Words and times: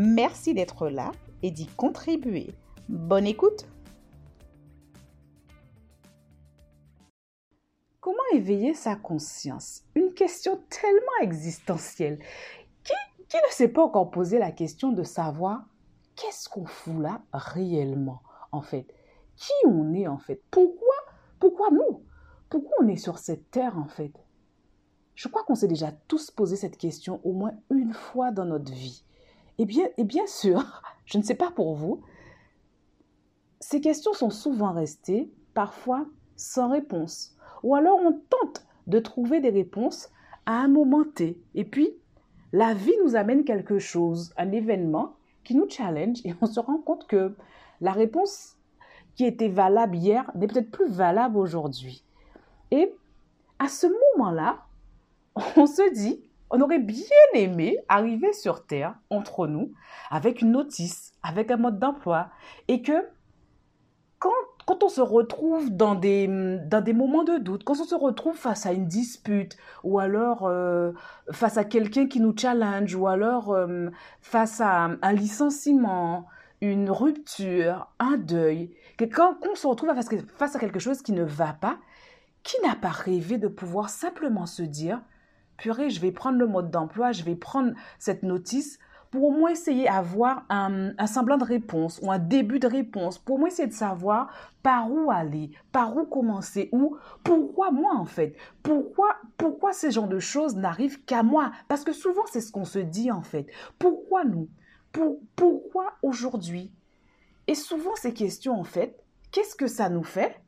Merci 0.00 0.54
d'être 0.54 0.88
là 0.90 1.10
et 1.42 1.50
d'y 1.50 1.66
contribuer. 1.66 2.54
Bonne 2.88 3.26
écoute 3.26 3.66
Comment 7.98 8.22
éveiller 8.32 8.74
sa 8.74 8.94
conscience? 8.94 9.82
Une 9.96 10.14
question 10.14 10.60
tellement 10.70 11.18
existentielle. 11.20 12.20
Qui, 12.84 12.92
qui 13.28 13.38
ne 13.38 13.50
s'est 13.50 13.66
pas 13.66 13.82
encore 13.82 14.12
posé 14.12 14.38
la 14.38 14.52
question 14.52 14.92
de 14.92 15.02
savoir 15.02 15.66
qu'est-ce 16.14 16.48
qu'on 16.48 16.66
fout 16.66 17.00
là 17.00 17.20
réellement, 17.32 18.22
en 18.52 18.62
fait? 18.62 18.86
Qui 19.34 19.50
on 19.66 19.92
est, 19.94 20.06
en 20.06 20.18
fait? 20.18 20.40
Pourquoi 20.52 20.94
Pourquoi 21.40 21.70
nous? 21.72 22.04
Pourquoi 22.48 22.76
on 22.80 22.86
est 22.86 22.96
sur 22.96 23.18
cette 23.18 23.50
terre, 23.50 23.76
en 23.76 23.88
fait? 23.88 24.12
Je 25.16 25.26
crois 25.26 25.42
qu'on 25.42 25.56
s'est 25.56 25.66
déjà 25.66 25.90
tous 25.90 26.30
posé 26.30 26.54
cette 26.54 26.76
question 26.76 27.20
au 27.24 27.32
moins 27.32 27.54
une 27.70 27.92
fois 27.92 28.30
dans 28.30 28.44
notre 28.44 28.70
vie. 28.70 29.02
Et 29.58 29.66
bien, 29.66 29.88
et 29.96 30.04
bien 30.04 30.26
sûr, 30.26 30.82
je 31.04 31.18
ne 31.18 31.22
sais 31.22 31.34
pas 31.34 31.50
pour 31.50 31.74
vous, 31.74 32.02
ces 33.60 33.80
questions 33.80 34.12
sont 34.12 34.30
souvent 34.30 34.72
restées, 34.72 35.30
parfois 35.54 36.06
sans 36.36 36.70
réponse. 36.70 37.36
Ou 37.62 37.74
alors 37.74 37.98
on 37.98 38.12
tente 38.12 38.66
de 38.86 38.98
trouver 38.98 39.40
des 39.40 39.50
réponses 39.50 40.08
à 40.46 40.52
un 40.60 40.68
moment 40.68 41.04
T. 41.04 41.38
Et 41.54 41.64
puis, 41.64 41.90
la 42.52 42.72
vie 42.72 42.94
nous 43.04 43.16
amène 43.16 43.44
quelque 43.44 43.78
chose, 43.78 44.32
un 44.36 44.52
événement 44.52 45.16
qui 45.44 45.54
nous 45.54 45.68
challenge 45.68 46.20
et 46.24 46.34
on 46.40 46.46
se 46.46 46.60
rend 46.60 46.78
compte 46.78 47.06
que 47.06 47.34
la 47.80 47.92
réponse 47.92 48.56
qui 49.14 49.24
était 49.24 49.48
valable 49.48 49.96
hier 49.96 50.30
n'est 50.34 50.46
peut-être 50.46 50.70
plus 50.70 50.88
valable 50.88 51.36
aujourd'hui. 51.36 52.04
Et 52.70 52.94
à 53.58 53.68
ce 53.68 53.86
moment-là, 54.16 54.64
on 55.56 55.66
se 55.66 55.92
dit, 55.92 56.27
on 56.50 56.60
aurait 56.60 56.78
bien 56.78 57.04
aimé 57.34 57.78
arriver 57.88 58.32
sur 58.32 58.66
Terre, 58.66 58.94
entre 59.10 59.46
nous, 59.46 59.72
avec 60.10 60.42
une 60.42 60.52
notice, 60.52 61.12
avec 61.22 61.50
un 61.50 61.56
mode 61.56 61.78
d'emploi, 61.78 62.30
et 62.68 62.82
que 62.82 63.06
quand, 64.18 64.30
quand 64.66 64.82
on 64.82 64.88
se 64.88 65.00
retrouve 65.00 65.70
dans 65.70 65.94
des, 65.94 66.26
dans 66.26 66.80
des 66.80 66.92
moments 66.92 67.24
de 67.24 67.38
doute, 67.38 67.64
quand 67.64 67.80
on 67.80 67.84
se 67.84 67.94
retrouve 67.94 68.36
face 68.36 68.66
à 68.66 68.72
une 68.72 68.86
dispute, 68.86 69.56
ou 69.84 69.98
alors 69.98 70.46
euh, 70.46 70.92
face 71.30 71.56
à 71.56 71.64
quelqu'un 71.64 72.06
qui 72.06 72.20
nous 72.20 72.34
challenge, 72.36 72.94
ou 72.94 73.06
alors 73.06 73.52
euh, 73.52 73.90
face 74.20 74.60
à 74.60 74.90
un 75.00 75.12
licenciement, 75.12 76.26
une 76.60 76.90
rupture, 76.90 77.88
un 77.98 78.16
deuil, 78.16 78.74
que 78.96 79.04
quand, 79.04 79.36
on 79.48 79.54
se 79.54 79.66
retrouve 79.66 79.94
face, 79.94 80.08
face 80.36 80.56
à 80.56 80.58
quelque 80.58 80.80
chose 80.80 81.02
qui 81.02 81.12
ne 81.12 81.22
va 81.22 81.52
pas, 81.52 81.78
qui 82.42 82.56
n'a 82.62 82.74
pas 82.74 82.88
rêvé 82.88 83.38
de 83.38 83.48
pouvoir 83.48 83.90
simplement 83.90 84.46
se 84.46 84.62
dire, 84.62 85.00
purée, 85.58 85.90
je 85.90 86.00
vais 86.00 86.12
prendre 86.12 86.38
le 86.38 86.46
mode 86.46 86.70
d'emploi, 86.70 87.12
je 87.12 87.22
vais 87.24 87.36
prendre 87.36 87.74
cette 87.98 88.22
notice 88.22 88.78
pour 89.10 89.24
au 89.24 89.30
moins 89.30 89.50
essayer 89.50 89.84
d'avoir 89.84 90.44
un, 90.48 90.92
un, 90.98 91.06
semblant 91.06 91.38
de 91.38 91.44
réponse 91.44 91.98
ou 92.02 92.10
un 92.10 92.18
début 92.18 92.58
de 92.58 92.66
réponse, 92.66 93.18
pour 93.18 93.36
au 93.36 93.38
moins 93.38 93.48
essayer 93.48 93.68
de 93.68 93.72
savoir 93.72 94.30
par 94.62 94.90
où 94.90 95.10
aller, 95.10 95.52
par 95.72 95.96
où 95.96 96.04
commencer, 96.04 96.68
ou 96.72 96.96
pourquoi 97.24 97.70
moi 97.70 97.94
en 97.94 98.04
fait, 98.04 98.36
pourquoi, 98.62 99.16
pourquoi 99.36 99.72
ce 99.72 99.90
genre 99.90 100.08
de 100.08 100.18
choses 100.18 100.56
n'arrivent 100.56 101.04
qu'à 101.04 101.22
moi, 101.22 101.52
parce 101.68 101.84
que 101.84 101.92
souvent 101.92 102.24
c'est 102.30 102.40
ce 102.40 102.52
qu'on 102.52 102.64
se 102.64 102.78
dit 102.78 103.10
en 103.10 103.22
fait, 103.22 103.46
pourquoi 103.78 104.24
nous, 104.24 104.48
pour, 104.92 105.20
pourquoi 105.36 105.94
aujourd'hui, 106.02 106.72
et 107.46 107.54
souvent 107.54 107.94
ces 107.96 108.12
questions 108.12 108.58
en 108.58 108.64
fait, 108.64 109.02
qu'est-ce 109.32 109.56
que 109.56 109.66
ça 109.66 109.88
nous 109.88 110.04
fait? 110.04 110.40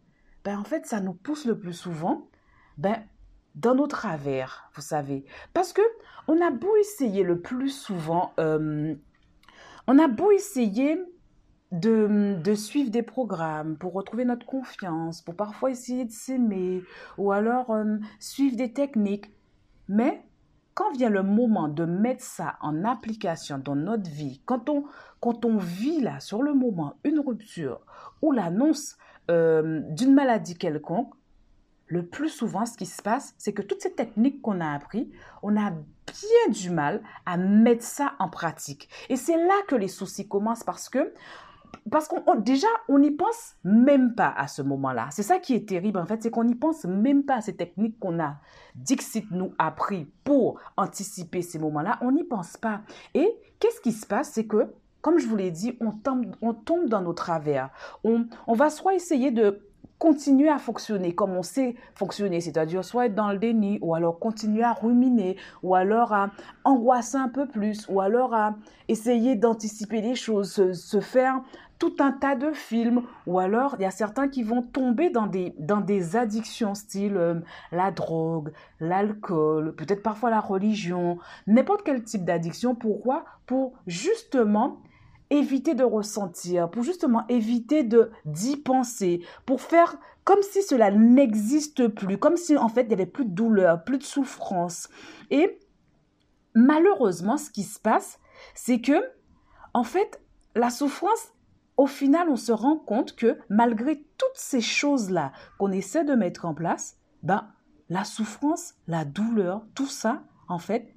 Ben 0.44 0.58
en 0.58 0.64
fait 0.64 0.86
ça 0.86 1.00
nous 1.00 1.14
pousse 1.14 1.46
le 1.46 1.58
plus 1.58 1.72
souvent, 1.72 2.28
ben 2.76 3.02
dans 3.54 3.74
nos 3.74 3.86
travers, 3.86 4.70
vous 4.74 4.82
savez. 4.82 5.24
Parce 5.52 5.72
que 5.72 5.82
on 6.28 6.40
a 6.40 6.50
beau 6.50 6.74
essayer 6.76 7.22
le 7.22 7.40
plus 7.40 7.70
souvent, 7.70 8.32
euh, 8.38 8.94
on 9.86 9.98
a 9.98 10.08
beau 10.08 10.30
essayer 10.30 10.98
de, 11.72 12.36
de, 12.42 12.54
suivre 12.54 12.90
des 12.90 13.02
programmes 13.02 13.76
pour 13.76 13.92
retrouver 13.92 14.24
notre 14.24 14.46
confiance, 14.46 15.22
pour 15.22 15.36
parfois 15.36 15.70
essayer 15.70 16.04
de 16.04 16.10
s'aimer, 16.10 16.82
ou 17.16 17.32
alors 17.32 17.70
euh, 17.70 17.96
suivre 18.18 18.56
des 18.56 18.72
techniques. 18.72 19.30
Mais 19.88 20.24
quand 20.74 20.92
vient 20.92 21.10
le 21.10 21.22
moment 21.22 21.68
de 21.68 21.84
mettre 21.84 22.24
ça 22.24 22.56
en 22.60 22.84
application 22.84 23.58
dans 23.58 23.76
notre 23.76 24.08
vie, 24.10 24.40
quand 24.46 24.68
on, 24.68 24.84
quand 25.20 25.44
on 25.44 25.58
vit 25.58 26.00
là, 26.00 26.20
sur 26.20 26.42
le 26.42 26.54
moment, 26.54 26.94
une 27.04 27.20
rupture 27.20 27.80
ou 28.22 28.32
l'annonce 28.32 28.96
euh, 29.30 29.80
d'une 29.90 30.14
maladie 30.14 30.56
quelconque, 30.56 31.12
le 31.90 32.06
plus 32.06 32.28
souvent, 32.28 32.64
ce 32.66 32.76
qui 32.76 32.86
se 32.86 33.02
passe, 33.02 33.34
c'est 33.36 33.52
que 33.52 33.62
toutes 33.62 33.82
ces 33.82 33.92
techniques 33.92 34.40
qu'on 34.40 34.60
a 34.60 34.72
apprises, 34.72 35.08
on 35.42 35.56
a 35.56 35.70
bien 35.70 36.52
du 36.52 36.70
mal 36.70 37.02
à 37.26 37.36
mettre 37.36 37.82
ça 37.82 38.14
en 38.20 38.28
pratique. 38.28 38.88
Et 39.08 39.16
c'est 39.16 39.36
là 39.36 39.54
que 39.66 39.74
les 39.74 39.88
soucis 39.88 40.26
commencent 40.26 40.64
parce 40.64 40.88
que 40.88 41.12
parce 41.90 42.08
qu'on 42.08 42.34
déjà 42.34 42.66
on 42.88 42.98
n'y 42.98 43.10
pense 43.10 43.54
même 43.64 44.14
pas 44.14 44.32
à 44.36 44.46
ce 44.46 44.62
moment-là. 44.62 45.08
C'est 45.10 45.22
ça 45.24 45.38
qui 45.38 45.54
est 45.54 45.68
terrible 45.68 45.98
en 45.98 46.06
fait, 46.06 46.22
c'est 46.22 46.30
qu'on 46.30 46.44
n'y 46.44 46.54
pense 46.54 46.84
même 46.84 47.24
pas 47.24 47.36
à 47.36 47.40
ces 47.40 47.56
techniques 47.56 47.98
qu'on 47.98 48.20
a 48.20 48.36
Dixit 48.76 49.28
nous 49.32 49.52
appris 49.58 50.08
pour 50.22 50.60
anticiper 50.76 51.42
ces 51.42 51.58
moments-là, 51.58 51.98
on 52.02 52.12
n'y 52.12 52.24
pense 52.24 52.56
pas. 52.56 52.82
Et 53.14 53.28
qu'est-ce 53.58 53.80
qui 53.80 53.92
se 53.92 54.06
passe, 54.06 54.30
c'est 54.30 54.46
que 54.46 54.72
comme 55.00 55.18
je 55.18 55.26
vous 55.26 55.36
l'ai 55.36 55.50
dit, 55.50 55.76
on 55.80 55.92
tombe, 55.92 56.26
on 56.42 56.52
tombe 56.52 56.88
dans 56.88 57.00
nos 57.00 57.14
travers. 57.14 57.70
On, 58.04 58.26
on 58.46 58.54
va 58.54 58.70
soit 58.70 58.94
essayer 58.94 59.30
de 59.30 59.60
continuer 60.00 60.48
à 60.48 60.58
fonctionner 60.58 61.14
comme 61.14 61.36
on 61.36 61.42
sait 61.42 61.76
fonctionner, 61.94 62.40
c'est-à-dire 62.40 62.84
soit 62.84 63.06
être 63.06 63.14
dans 63.14 63.30
le 63.30 63.38
déni, 63.38 63.78
ou 63.82 63.94
alors 63.94 64.18
continuer 64.18 64.64
à 64.64 64.72
ruminer, 64.72 65.36
ou 65.62 65.74
alors 65.74 66.14
à 66.14 66.30
angoisser 66.64 67.18
un 67.18 67.28
peu 67.28 67.46
plus, 67.46 67.86
ou 67.88 68.00
alors 68.00 68.34
à 68.34 68.56
essayer 68.88 69.36
d'anticiper 69.36 70.00
les 70.00 70.14
choses, 70.14 70.72
se, 70.72 71.00
faire 71.00 71.42
tout 71.78 71.94
un 72.00 72.12
tas 72.12 72.34
de 72.34 72.50
films, 72.52 73.02
ou 73.26 73.38
alors 73.38 73.76
il 73.78 73.82
y 73.82 73.84
a 73.84 73.90
certains 73.90 74.28
qui 74.28 74.42
vont 74.42 74.62
tomber 74.62 75.10
dans 75.10 75.26
des, 75.26 75.54
dans 75.58 75.82
des 75.82 76.16
addictions 76.16 76.74
style 76.74 77.16
euh, 77.16 77.34
la 77.70 77.90
drogue, 77.90 78.52
l'alcool, 78.80 79.74
peut-être 79.76 80.02
parfois 80.02 80.30
la 80.30 80.40
religion, 80.40 81.18
n'importe 81.46 81.82
quel 81.84 82.02
type 82.02 82.24
d'addiction. 82.24 82.74
Pourquoi? 82.74 83.26
Pour 83.44 83.74
justement 83.86 84.80
éviter 85.30 85.74
de 85.74 85.84
ressentir, 85.84 86.70
pour 86.70 86.82
justement 86.82 87.24
éviter 87.28 87.84
de 87.84 88.10
d'y 88.24 88.56
penser, 88.56 89.24
pour 89.46 89.60
faire 89.60 89.96
comme 90.24 90.42
si 90.42 90.62
cela 90.62 90.90
n'existe 90.90 91.88
plus, 91.88 92.18
comme 92.18 92.36
si 92.36 92.56
en 92.56 92.68
fait 92.68 92.82
il 92.82 92.88
n'y 92.88 92.94
avait 92.94 93.06
plus 93.06 93.24
de 93.24 93.30
douleur, 93.30 93.84
plus 93.84 93.98
de 93.98 94.02
souffrance. 94.02 94.88
Et 95.30 95.58
malheureusement, 96.54 97.38
ce 97.38 97.50
qui 97.50 97.62
se 97.62 97.78
passe, 97.78 98.18
c'est 98.54 98.80
que 98.80 99.00
en 99.72 99.84
fait, 99.84 100.20
la 100.54 100.70
souffrance, 100.70 101.32
au 101.76 101.86
final, 101.86 102.28
on 102.28 102.36
se 102.36 102.52
rend 102.52 102.76
compte 102.76 103.14
que 103.14 103.38
malgré 103.48 104.04
toutes 104.18 104.28
ces 104.34 104.60
choses-là 104.60 105.32
qu'on 105.58 105.70
essaie 105.70 106.04
de 106.04 106.14
mettre 106.14 106.44
en 106.44 106.54
place, 106.54 106.98
ben, 107.22 107.48
la 107.88 108.04
souffrance, 108.04 108.74
la 108.86 109.04
douleur, 109.04 109.64
tout 109.74 109.86
ça, 109.86 110.22
en 110.48 110.58
fait, 110.58 110.94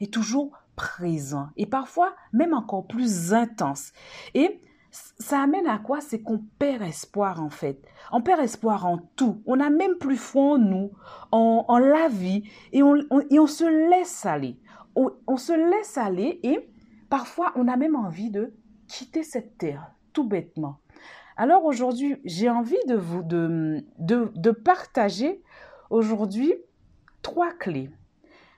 est 0.00 0.12
toujours 0.12 0.52
présent 0.80 1.48
et 1.56 1.66
parfois 1.66 2.14
même 2.32 2.54
encore 2.54 2.86
plus 2.86 3.34
intense. 3.34 3.92
Et 4.34 4.62
ça 4.90 5.42
amène 5.42 5.66
à 5.66 5.78
quoi? 5.78 6.00
C'est 6.00 6.22
qu'on 6.22 6.42
perd 6.58 6.82
espoir 6.82 7.42
en 7.42 7.50
fait. 7.50 7.84
On 8.12 8.22
perd 8.22 8.40
espoir 8.40 8.86
en 8.86 8.98
tout. 9.14 9.42
On 9.46 9.56
n'a 9.56 9.70
même 9.70 9.96
plus 9.96 10.16
foi 10.16 10.54
en 10.54 10.58
nous, 10.58 10.92
en, 11.32 11.78
la 11.78 12.08
vie 12.08 12.42
et 12.72 12.82
on, 12.82 12.96
et 13.30 13.38
on 13.38 13.46
se 13.46 13.90
laisse 13.90 14.24
aller. 14.24 14.58
On, 14.96 15.10
on 15.26 15.36
se 15.36 15.52
laisse 15.52 15.98
aller 15.98 16.40
et 16.42 16.70
parfois 17.10 17.52
on 17.56 17.68
a 17.68 17.76
même 17.76 17.94
envie 17.94 18.30
de 18.30 18.54
quitter 18.88 19.22
cette 19.22 19.58
terre, 19.58 19.92
tout 20.12 20.24
bêtement. 20.24 20.80
Alors 21.36 21.64
aujourd'hui, 21.64 22.16
j'ai 22.24 22.50
envie 22.50 22.84
de 22.88 22.96
vous 22.96 23.22
de, 23.22 23.84
de, 23.98 24.32
de 24.34 24.50
partager 24.50 25.42
aujourd'hui 25.90 26.54
trois 27.22 27.52
clés. 27.52 27.90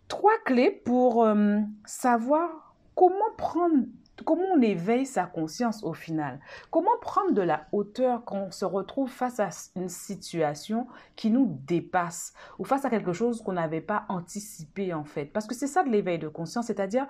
Trois 0.09 0.39
clés 0.45 0.71
pour 0.71 1.25
euh, 1.25 1.59
savoir 1.85 2.75
comment 2.95 3.33
prendre 3.37 3.85
comment 4.25 4.45
on 4.55 4.61
éveille 4.61 5.07
sa 5.07 5.25
conscience 5.25 5.83
au 5.83 5.95
final 5.95 6.41
Comment 6.71 6.91
prendre 7.01 7.33
de 7.33 7.43
la 7.43 7.67
hauteur 7.73 8.25
quand 8.25 8.37
on 8.37 8.51
se 8.51 8.65
retrouve 8.65 9.11
face 9.11 9.41
à 9.41 9.49
une 9.75 9.89
situation 9.89 10.87
qui 11.17 11.31
nous 11.31 11.59
dépasse 11.67 12.33
ou 12.59 12.65
face 12.65 12.85
à 12.85 12.91
quelque 12.91 13.13
chose 13.13 13.43
qu'on 13.43 13.55
n'avait 13.55 13.81
pas 13.81 14.05
anticipé 14.09 14.93
en 14.95 15.05
fait 15.05 15.27
Parce 15.27 15.47
que 15.47 15.55
c'est 15.55 15.67
ça 15.67 15.83
de 15.83 15.91
l'éveil 15.91 16.19
de 16.19 16.29
conscience, 16.29 16.67
c'est-à-dire 16.67 17.07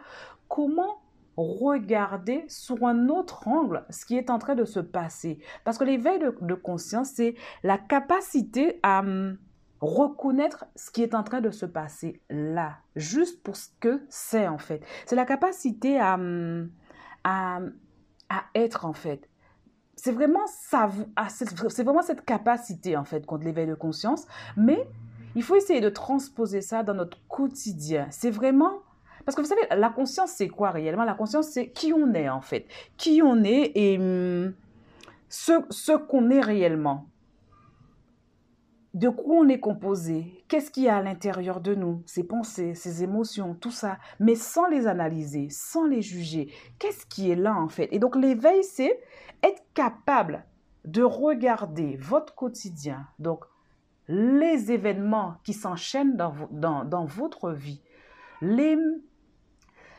comment 0.48 0.98
regarder 1.36 2.44
sous 2.48 2.84
un 2.84 3.08
autre 3.08 3.48
angle 3.48 3.84
ce 3.88 4.04
qui 4.04 4.16
est 4.16 4.30
en 4.30 4.38
train 4.38 4.54
de 4.54 4.64
se 4.64 4.80
passer. 4.80 5.38
Parce 5.64 5.78
que 5.78 5.84
l'éveil 5.84 6.18
de, 6.18 6.54
conscience, 6.54 7.10
c'est 7.14 7.34
la 7.62 7.78
capacité 7.78 8.78
à 8.82 9.00
hum, 9.00 9.38
reconnaître 9.82 10.64
ce 10.76 10.90
qui 10.90 11.02
est 11.02 11.14
en 11.14 11.24
train 11.24 11.40
de 11.40 11.50
se 11.50 11.66
passer 11.66 12.22
là, 12.30 12.78
juste 12.94 13.42
pour 13.42 13.56
ce 13.56 13.68
que 13.80 14.02
c'est 14.08 14.46
en 14.46 14.58
fait. 14.58 14.82
C'est 15.06 15.16
la 15.16 15.26
capacité 15.26 15.98
à, 15.98 16.14
hum, 16.14 16.70
à, 17.24 17.58
à 18.28 18.44
être 18.54 18.86
en 18.86 18.92
fait. 18.92 19.28
C'est 19.96 20.12
vraiment, 20.12 20.44
ah, 20.72 20.88
vraiment 21.78 22.02
cette 22.02 22.24
capacité 22.24 22.96
en 22.96 23.04
fait 23.04 23.26
contre 23.26 23.44
l'éveil 23.44 23.66
de 23.66 23.74
conscience, 23.74 24.26
mais 24.56 24.88
il 25.34 25.42
faut 25.42 25.56
essayer 25.56 25.80
de 25.80 25.90
transposer 25.90 26.60
ça 26.60 26.82
dans 26.82 26.94
notre 26.94 27.18
quotidien. 27.28 28.06
C'est 28.10 28.30
vraiment 28.30 28.80
parce 29.24 29.36
que 29.36 29.42
vous 29.42 29.48
savez, 29.48 29.62
la 29.70 29.88
conscience, 29.88 30.30
c'est 30.30 30.48
quoi 30.48 30.70
réellement? 30.70 31.04
La 31.04 31.14
conscience, 31.14 31.48
c'est 31.48 31.70
qui 31.70 31.92
on 31.92 32.12
est 32.12 32.28
en 32.28 32.40
fait. 32.40 32.66
Qui 32.96 33.22
on 33.22 33.44
est 33.44 33.72
et 33.74 33.98
hum, 33.98 34.54
ce, 35.28 35.52
ce 35.70 35.92
qu'on 35.92 36.30
est 36.30 36.40
réellement. 36.40 37.06
De 38.94 39.08
quoi 39.08 39.36
on 39.36 39.48
est 39.48 39.60
composé? 39.60 40.44
Qu'est-ce 40.48 40.70
qu'il 40.70 40.84
y 40.84 40.88
a 40.88 40.96
à 40.96 41.02
l'intérieur 41.02 41.60
de 41.60 41.74
nous? 41.74 42.02
Ses 42.04 42.24
pensées, 42.24 42.74
ses 42.74 43.02
émotions, 43.02 43.54
tout 43.54 43.70
ça. 43.70 43.98
Mais 44.20 44.34
sans 44.34 44.66
les 44.66 44.86
analyser, 44.86 45.48
sans 45.50 45.86
les 45.86 46.02
juger. 46.02 46.52
Qu'est-ce 46.78 47.06
qui 47.06 47.30
est 47.30 47.36
là 47.36 47.54
en 47.54 47.68
fait? 47.68 47.88
Et 47.90 47.98
donc 47.98 48.16
l'éveil, 48.16 48.62
c'est 48.62 49.00
être 49.42 49.62
capable 49.72 50.44
de 50.84 51.02
regarder 51.02 51.96
votre 51.96 52.34
quotidien. 52.34 53.06
Donc 53.18 53.44
les 54.08 54.72
événements 54.72 55.36
qui 55.44 55.54
s'enchaînent 55.54 56.16
dans, 56.16 56.34
dans, 56.50 56.84
dans 56.84 57.06
votre 57.06 57.50
vie. 57.50 57.80
Les 58.42 58.76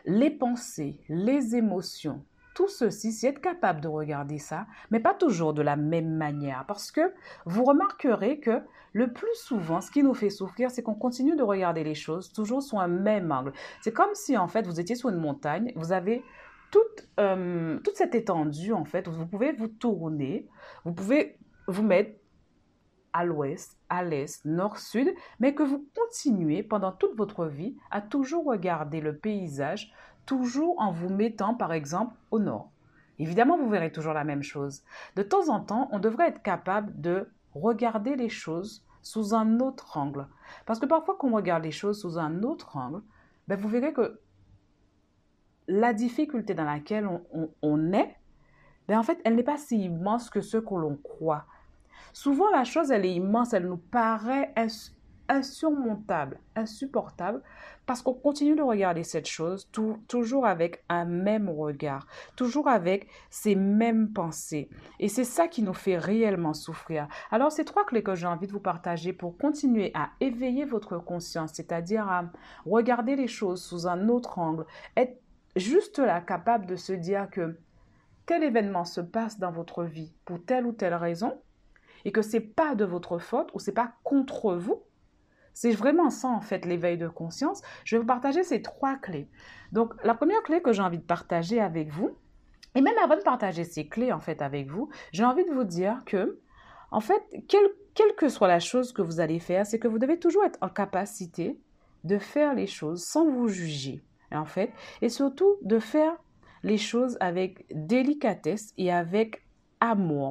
les 0.05 0.31
pensées, 0.31 0.99
les 1.07 1.55
émotions, 1.55 2.25
tout 2.53 2.67
ceci, 2.67 3.11
c'est 3.11 3.27
être 3.27 3.41
capable 3.41 3.81
de 3.81 3.87
regarder 3.87 4.37
ça, 4.37 4.67
mais 4.91 4.99
pas 4.99 5.13
toujours 5.13 5.53
de 5.53 5.61
la 5.61 5.75
même 5.75 6.15
manière. 6.15 6.65
Parce 6.67 6.91
que 6.91 7.13
vous 7.45 7.63
remarquerez 7.63 8.39
que 8.39 8.61
le 8.93 9.11
plus 9.11 9.35
souvent, 9.35 9.81
ce 9.81 9.91
qui 9.91 10.03
nous 10.03 10.13
fait 10.13 10.29
souffrir, 10.29 10.69
c'est 10.69 10.83
qu'on 10.83 10.93
continue 10.93 11.35
de 11.35 11.43
regarder 11.43 11.83
les 11.83 11.95
choses 11.95 12.31
toujours 12.31 12.61
sous 12.61 12.79
un 12.79 12.87
même 12.87 13.31
angle. 13.31 13.53
C'est 13.81 13.93
comme 13.93 14.13
si, 14.13 14.37
en 14.37 14.47
fait, 14.47 14.67
vous 14.67 14.79
étiez 14.79 14.95
sur 14.95 15.09
une 15.09 15.19
montagne, 15.19 15.73
vous 15.75 15.91
avez 15.91 16.23
toute, 16.71 17.07
euh, 17.19 17.79
toute 17.79 17.95
cette 17.95 18.15
étendue, 18.15 18.73
en 18.73 18.85
fait, 18.85 19.07
vous 19.07 19.27
pouvez 19.27 19.51
vous 19.51 19.67
tourner, 19.67 20.47
vous 20.85 20.93
pouvez 20.93 21.37
vous 21.67 21.83
mettre 21.83 22.19
à 23.13 23.25
l'ouest, 23.25 23.77
à 23.89 24.03
l'est, 24.03 24.43
nord, 24.43 24.79
sud, 24.79 25.13
mais 25.39 25.53
que 25.53 25.61
vous 25.63 25.87
continuez 25.95 26.63
pendant 26.63 26.91
toute 26.91 27.15
votre 27.15 27.45
vie 27.45 27.77
à 27.91 28.01
toujours 28.01 28.45
regarder 28.45 29.01
le 29.01 29.15
paysage, 29.15 29.93
toujours 30.25 30.79
en 30.79 30.91
vous 30.91 31.09
mettant 31.09 31.53
par 31.53 31.73
exemple 31.73 32.15
au 32.31 32.39
nord. 32.39 32.69
Évidemment, 33.19 33.57
vous 33.57 33.69
verrez 33.69 33.91
toujours 33.91 34.13
la 34.13 34.23
même 34.23 34.43
chose. 34.43 34.83
De 35.15 35.23
temps 35.23 35.49
en 35.49 35.59
temps, 35.59 35.87
on 35.91 35.99
devrait 35.99 36.27
être 36.27 36.41
capable 36.41 36.99
de 36.99 37.29
regarder 37.53 38.15
les 38.15 38.29
choses 38.29 38.83
sous 39.01 39.35
un 39.35 39.59
autre 39.59 39.97
angle. 39.97 40.27
Parce 40.65 40.79
que 40.79 40.85
parfois, 40.85 41.15
quand 41.19 41.27
on 41.29 41.35
regarde 41.35 41.63
les 41.63 41.71
choses 41.71 42.01
sous 42.01 42.17
un 42.17 42.41
autre 42.43 42.77
angle, 42.77 43.01
ben 43.47 43.59
vous 43.59 43.67
verrez 43.67 43.93
que 43.93 44.19
la 45.67 45.93
difficulté 45.93 46.53
dans 46.53 46.63
laquelle 46.63 47.07
on, 47.61 47.93
est, 47.93 48.15
ben 48.87 48.97
en 48.97 49.03
fait, 49.03 49.19
elle 49.23 49.35
n'est 49.35 49.43
pas 49.43 49.57
si 49.57 49.83
immense 49.83 50.29
que 50.29 50.41
ce 50.41 50.57
que 50.57 50.73
l'on 50.73 50.97
croit. 50.97 51.45
Souvent, 52.11 52.49
la 52.49 52.63
chose, 52.63 52.91
elle 52.91 53.05
est 53.05 53.15
immense, 53.15 53.53
elle 53.53 53.67
nous 53.67 53.77
paraît 53.77 54.51
insurmontable, 55.29 56.39
insupportable, 56.55 57.41
parce 57.85 58.01
qu'on 58.01 58.13
continue 58.13 58.55
de 58.55 58.61
regarder 58.61 59.03
cette 59.03 59.27
chose 59.27 59.69
toujours 60.07 60.45
avec 60.45 60.83
un 60.89 61.05
même 61.05 61.49
regard, 61.49 62.07
toujours 62.35 62.67
avec 62.67 63.07
ces 63.29 63.55
mêmes 63.55 64.13
pensées. 64.13 64.69
Et 64.99 65.09
c'est 65.09 65.23
ça 65.23 65.47
qui 65.47 65.63
nous 65.63 65.73
fait 65.73 65.97
réellement 65.97 66.53
souffrir. 66.53 67.07
Alors, 67.31 67.51
ces 67.51 67.65
trois 67.65 67.85
clés 67.85 68.03
que 68.03 68.15
j'ai 68.15 68.27
envie 68.27 68.47
de 68.47 68.53
vous 68.53 68.59
partager 68.59 69.11
pour 69.11 69.37
continuer 69.37 69.91
à 69.93 70.09
éveiller 70.21 70.65
votre 70.65 70.97
conscience, 70.97 71.51
c'est-à-dire 71.53 72.07
à 72.07 72.25
regarder 72.65 73.15
les 73.15 73.27
choses 73.27 73.61
sous 73.61 73.87
un 73.87 74.07
autre 74.07 74.39
angle, 74.39 74.65
être 74.95 75.19
juste 75.55 75.99
là 75.99 76.21
capable 76.21 76.65
de 76.65 76.75
se 76.75 76.93
dire 76.93 77.29
que 77.29 77.57
tel 78.25 78.43
événement 78.43 78.85
se 78.85 79.01
passe 79.01 79.39
dans 79.39 79.51
votre 79.51 79.83
vie 79.83 80.13
pour 80.25 80.43
telle 80.43 80.65
ou 80.65 80.71
telle 80.71 80.95
raison, 80.95 81.37
et 82.05 82.11
que 82.11 82.21
c'est 82.21 82.39
pas 82.39 82.75
de 82.75 82.85
votre 82.85 83.17
faute 83.17 83.49
ou 83.53 83.59
c'est 83.59 83.71
pas 83.71 83.93
contre 84.03 84.55
vous. 84.55 84.83
C'est 85.53 85.71
vraiment 85.71 86.09
ça 86.09 86.27
en 86.27 86.41
fait 86.41 86.65
l'éveil 86.65 86.97
de 86.97 87.07
conscience. 87.07 87.61
Je 87.85 87.95
vais 87.95 88.01
vous 88.01 88.07
partager 88.07 88.43
ces 88.43 88.61
trois 88.61 88.95
clés. 88.95 89.27
Donc 89.71 89.93
la 90.03 90.13
première 90.13 90.43
clé 90.43 90.61
que 90.61 90.73
j'ai 90.73 90.81
envie 90.81 90.99
de 90.99 91.03
partager 91.03 91.59
avec 91.59 91.89
vous, 91.89 92.11
et 92.75 92.81
même 92.81 92.97
avant 93.03 93.17
de 93.17 93.21
partager 93.21 93.63
ces 93.63 93.87
clés 93.87 94.11
en 94.11 94.19
fait 94.19 94.41
avec 94.41 94.67
vous, 94.67 94.89
j'ai 95.11 95.23
envie 95.23 95.45
de 95.45 95.53
vous 95.53 95.63
dire 95.63 96.01
que 96.05 96.39
en 96.93 96.99
fait, 96.99 97.23
quelle, 97.47 98.15
que 98.15 98.29
soit 98.29 98.47
la 98.47 98.59
chose 98.59 98.93
que 98.93 99.01
vous 99.01 99.19
allez 99.19 99.39
faire, 99.39 99.65
c'est 99.65 99.79
que 99.79 99.87
vous 99.87 99.97
devez 99.97 100.19
toujours 100.19 100.45
être 100.45 100.59
en 100.61 100.69
capacité 100.69 101.59
de 102.03 102.19
faire 102.19 102.53
les 102.53 102.67
choses 102.67 103.03
sans 103.03 103.27
vous 103.27 103.47
juger, 103.47 104.03
en 104.31 104.45
fait, 104.45 104.71
et 105.01 105.09
surtout 105.09 105.55
de 105.63 105.79
faire 105.79 106.13
les 106.61 106.77
choses 106.77 107.17
avec 107.19 107.65
délicatesse 107.71 108.73
et 108.77 108.91
avec 108.91 109.42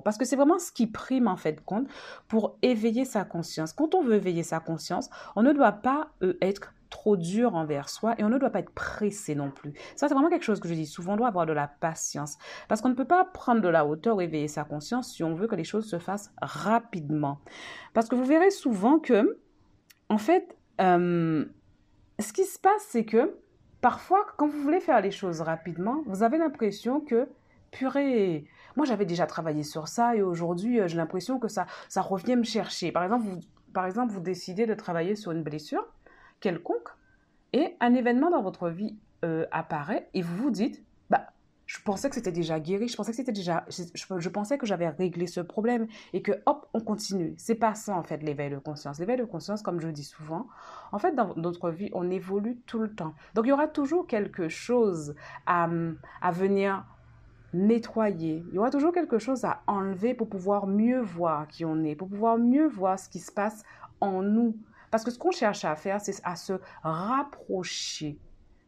Parce 0.03 0.19
que 0.19 0.25
c'est 0.25 0.37
vraiment 0.37 0.59
ce 0.59 0.73
qui 0.73 0.87
prime 0.87 1.29
en 1.29 1.37
fait 1.37 1.65
compte 1.65 1.89
pour 2.29 2.57
éveiller 2.63 3.05
sa 3.05 3.25
conscience. 3.25 3.73
Quand 3.73 3.95
on 3.95 4.03
veut 4.03 4.15
éveiller 4.15 4.43
sa 4.43 4.61
conscience, 4.61 5.11
on 5.37 5.43
ne 5.43 5.53
doit 5.53 5.73
pas 5.73 6.09
euh, 6.23 6.37
être 6.41 6.73
trop 6.93 7.17
dur 7.17 7.55
envers 7.55 7.89
soi 7.89 8.15
et 8.19 8.25
on 8.25 8.29
ne 8.29 8.39
doit 8.39 8.51
pas 8.51 8.61
être 8.61 8.73
pressé 8.73 9.35
non 9.35 9.51
plus. 9.51 9.73
Ça, 9.97 10.09
c'est 10.09 10.15
vraiment 10.15 10.29
quelque 10.29 10.45
chose 10.45 10.61
que 10.61 10.69
je 10.69 10.75
dis 10.75 10.87
souvent, 10.87 11.15
on 11.15 11.17
doit 11.17 11.29
avoir 11.29 11.47
de 11.47 11.53
la 11.53 11.67
patience. 11.67 12.37
Parce 12.69 12.81
qu'on 12.81 12.91
ne 12.91 12.95
peut 12.95 13.07
pas 13.07 13.25
prendre 13.25 13.63
de 13.63 13.69
la 13.69 13.87
hauteur, 13.87 14.21
éveiller 14.21 14.49
sa 14.49 14.65
conscience 14.65 15.13
si 15.13 15.25
on 15.25 15.35
veut 15.35 15.49
que 15.49 15.55
les 15.55 15.65
choses 15.65 15.89
se 15.89 15.99
fassent 15.99 16.33
rapidement. 16.41 17.41
Parce 17.95 18.09
que 18.09 18.15
vous 18.15 18.25
verrez 18.25 18.51
souvent 18.51 18.99
que, 18.99 19.39
en 20.11 20.19
fait, 20.19 20.57
euh, 20.81 21.45
ce 22.21 22.33
qui 22.33 22.45
se 22.45 22.59
passe, 22.59 22.87
c'est 22.91 23.07
que 23.07 23.35
parfois, 23.81 24.27
quand 24.37 24.47
vous 24.47 24.61
voulez 24.61 24.81
faire 24.81 25.01
les 25.01 25.11
choses 25.11 25.41
rapidement, 25.41 26.03
vous 26.07 26.23
avez 26.23 26.37
l'impression 26.37 27.01
que, 27.01 27.27
purée, 27.71 28.45
moi, 28.77 28.87
j'avais 28.87 29.07
déjà 29.07 29.27
travaillé 29.27 29.63
sur 29.63 29.89
ça 29.89 30.17
et 30.17 30.23
aujourd'hui, 30.23 30.81
euh, 30.81 30.89
j'ai 30.89 30.97
l'impression 30.97 31.39
que 31.39 31.49
ça, 31.49 31.67
ça 31.89 32.03
revient 32.03 32.37
me 32.37 32.45
chercher. 32.45 32.93
Par 32.93 33.05
exemple, 33.05 33.27
vous, 33.27 33.41
par 33.73 33.87
exemple, 33.87 34.13
vous 34.13 34.21
décidez 34.21 34.67
de 34.67 34.75
travailler 34.75 35.17
sur 35.17 35.33
une 35.33 35.43
blessure 35.43 35.87
quelconque 36.41 36.89
et 37.53 37.77
un 37.81 37.95
événement 37.95 38.31
dans 38.31 38.43
votre 38.43 38.69
vie 38.69 38.97
euh, 39.25 39.47
apparaît 39.51 40.09
et 40.15 40.23
vous 40.23 40.37
vous 40.37 40.51
dites, 40.51 40.83
bah, 41.11 41.29
je 41.67 41.81
pensais 41.83 42.09
que 42.09 42.15
c'était 42.15 42.33
déjà 42.33 42.59
guéri, 42.59 42.89
je 42.89 42.97
pensais 42.97 43.13
que 43.13 43.17
c'était 43.17 43.33
déjà, 43.33 43.65
je, 43.69 44.29
pensais 44.29 44.59
que 44.59 44.67
j'avais 44.67 44.89
réglé 44.89 45.27
ce 45.27 45.41
problème 45.41 45.87
et 46.13 46.23
que 46.23 46.33
hop, 46.47 46.69
on 46.75 46.81
continue. 46.81 47.35
C'est 47.39 47.55
pas 47.55 47.75
ça 47.75 47.95
en 47.95 48.03
fait 48.03 48.23
l'éveil 48.23 48.51
de 48.51 48.59
conscience. 48.59 48.99
L'éveil 48.99 49.19
de 49.19 49.25
conscience, 49.25 49.63
comme 49.63 49.81
je 49.81 49.89
dis 49.89 50.05
souvent, 50.05 50.49
en 50.91 50.99
fait 50.99 51.15
dans 51.15 51.35
notre 51.37 51.71
vie, 51.71 51.91
on 51.93 52.11
évolue 52.11 52.59
tout 52.67 52.79
le 52.81 52.93
temps. 52.95 53.15
Donc 53.35 53.47
il 53.47 53.51
y 53.51 53.53
aura 53.53 53.69
toujours 53.69 54.07
quelque 54.07 54.49
chose 54.49 55.15
à, 55.47 55.69
à 56.21 56.31
venir 56.33 56.85
nettoyer. 57.53 58.45
Il 58.49 58.55
y 58.55 58.59
aura 58.59 58.71
toujours 58.71 58.93
quelque 58.93 59.19
chose 59.19 59.45
à 59.45 59.63
enlever 59.67 60.15
pour 60.15 60.29
pouvoir 60.29 60.67
mieux 60.67 61.01
voir 61.01 61.49
qui 61.49 61.65
on 61.65 61.83
est, 61.85 61.95
pour 61.95 62.09
pouvoir 62.09 62.39
mieux 62.39 62.67
voir 62.67 62.99
ce 62.99 63.09
qui 63.09 63.19
se 63.19 63.33
passe 63.33 63.63
en 64.01 64.23
nous. 64.23 64.57
Parce 64.91 65.05
que 65.05 65.11
ce 65.11 65.19
qu'on 65.19 65.31
cherche 65.31 65.65
à 65.65 65.75
faire, 65.75 66.01
c'est 66.01 66.21
à 66.25 66.37
se 66.37 66.55
rapprocher 66.83 68.19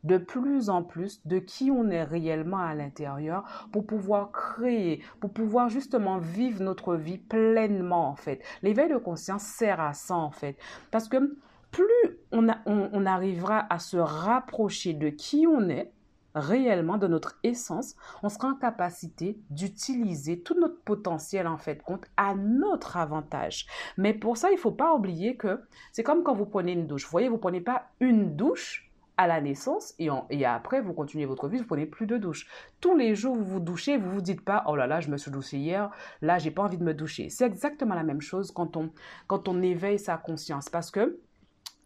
de 0.04 0.18
plus 0.18 0.68
en 0.68 0.82
plus 0.82 1.26
de 1.26 1.38
qui 1.38 1.70
on 1.70 1.90
est 1.90 2.04
réellement 2.04 2.58
à 2.58 2.74
l'intérieur 2.74 3.68
pour 3.72 3.86
pouvoir 3.86 4.30
créer, 4.32 5.02
pour 5.18 5.32
pouvoir 5.32 5.70
justement 5.70 6.18
vivre 6.18 6.62
notre 6.62 6.94
vie 6.94 7.18
pleinement 7.18 8.08
en 8.10 8.14
fait. 8.14 8.42
L'éveil 8.62 8.90
de 8.90 8.98
conscience 8.98 9.42
sert 9.42 9.80
à 9.80 9.94
ça 9.94 10.14
en 10.14 10.30
fait. 10.30 10.58
Parce 10.90 11.08
que 11.08 11.36
plus 11.70 12.18
on, 12.30 12.46
on 12.66 13.06
arrivera 13.06 13.66
à 13.70 13.78
se 13.78 13.96
rapprocher 13.96 14.92
de 14.92 15.08
qui 15.08 15.46
on 15.46 15.68
est, 15.68 15.90
réellement 16.34 16.98
de 16.98 17.06
notre 17.06 17.38
essence, 17.42 17.94
on 18.22 18.28
sera 18.28 18.48
en 18.48 18.54
capacité 18.54 19.38
d'utiliser 19.50 20.40
tout 20.40 20.58
notre 20.58 20.80
potentiel 20.82 21.46
en 21.46 21.58
fait 21.58 21.82
compte 21.82 22.06
à 22.16 22.34
notre 22.34 22.96
avantage. 22.96 23.66
Mais 23.96 24.14
pour 24.14 24.36
ça, 24.36 24.50
il 24.50 24.58
faut 24.58 24.72
pas 24.72 24.94
oublier 24.94 25.36
que 25.36 25.60
c'est 25.92 26.02
comme 26.02 26.22
quand 26.22 26.34
vous 26.34 26.46
prenez 26.46 26.72
une 26.72 26.86
douche. 26.86 27.04
Vous 27.04 27.10
voyez, 27.10 27.28
vous 27.28 27.38
prenez 27.38 27.60
pas 27.60 27.88
une 28.00 28.36
douche 28.36 28.90
à 29.16 29.26
la 29.26 29.40
naissance 29.40 29.94
et, 29.98 30.08
et 30.30 30.44
après 30.44 30.80
vous 30.80 30.92
continuez 30.92 31.24
votre 31.24 31.48
vie, 31.48 31.58
vous 31.58 31.66
prenez 31.66 31.86
plus 31.86 32.06
de 32.06 32.16
douche. 32.16 32.48
Tous 32.80 32.96
les 32.96 33.14
jours 33.14 33.36
vous 33.36 33.44
vous 33.44 33.60
douchez, 33.60 33.96
vous 33.96 34.10
vous 34.10 34.20
dites 34.20 34.44
pas 34.44 34.64
oh 34.66 34.74
là 34.74 34.86
là 34.86 35.00
je 35.00 35.08
me 35.08 35.16
suis 35.16 35.30
douché 35.30 35.56
hier, 35.56 35.90
là 36.20 36.38
j'ai 36.38 36.50
pas 36.50 36.62
envie 36.62 36.78
de 36.78 36.84
me 36.84 36.94
doucher. 36.94 37.30
C'est 37.30 37.46
exactement 37.46 37.94
la 37.94 38.02
même 38.02 38.20
chose 38.20 38.50
quand 38.50 38.76
on 38.76 38.90
quand 39.28 39.48
on 39.48 39.62
éveille 39.62 39.98
sa 39.98 40.16
conscience 40.16 40.68
parce 40.68 40.90
que 40.90 41.20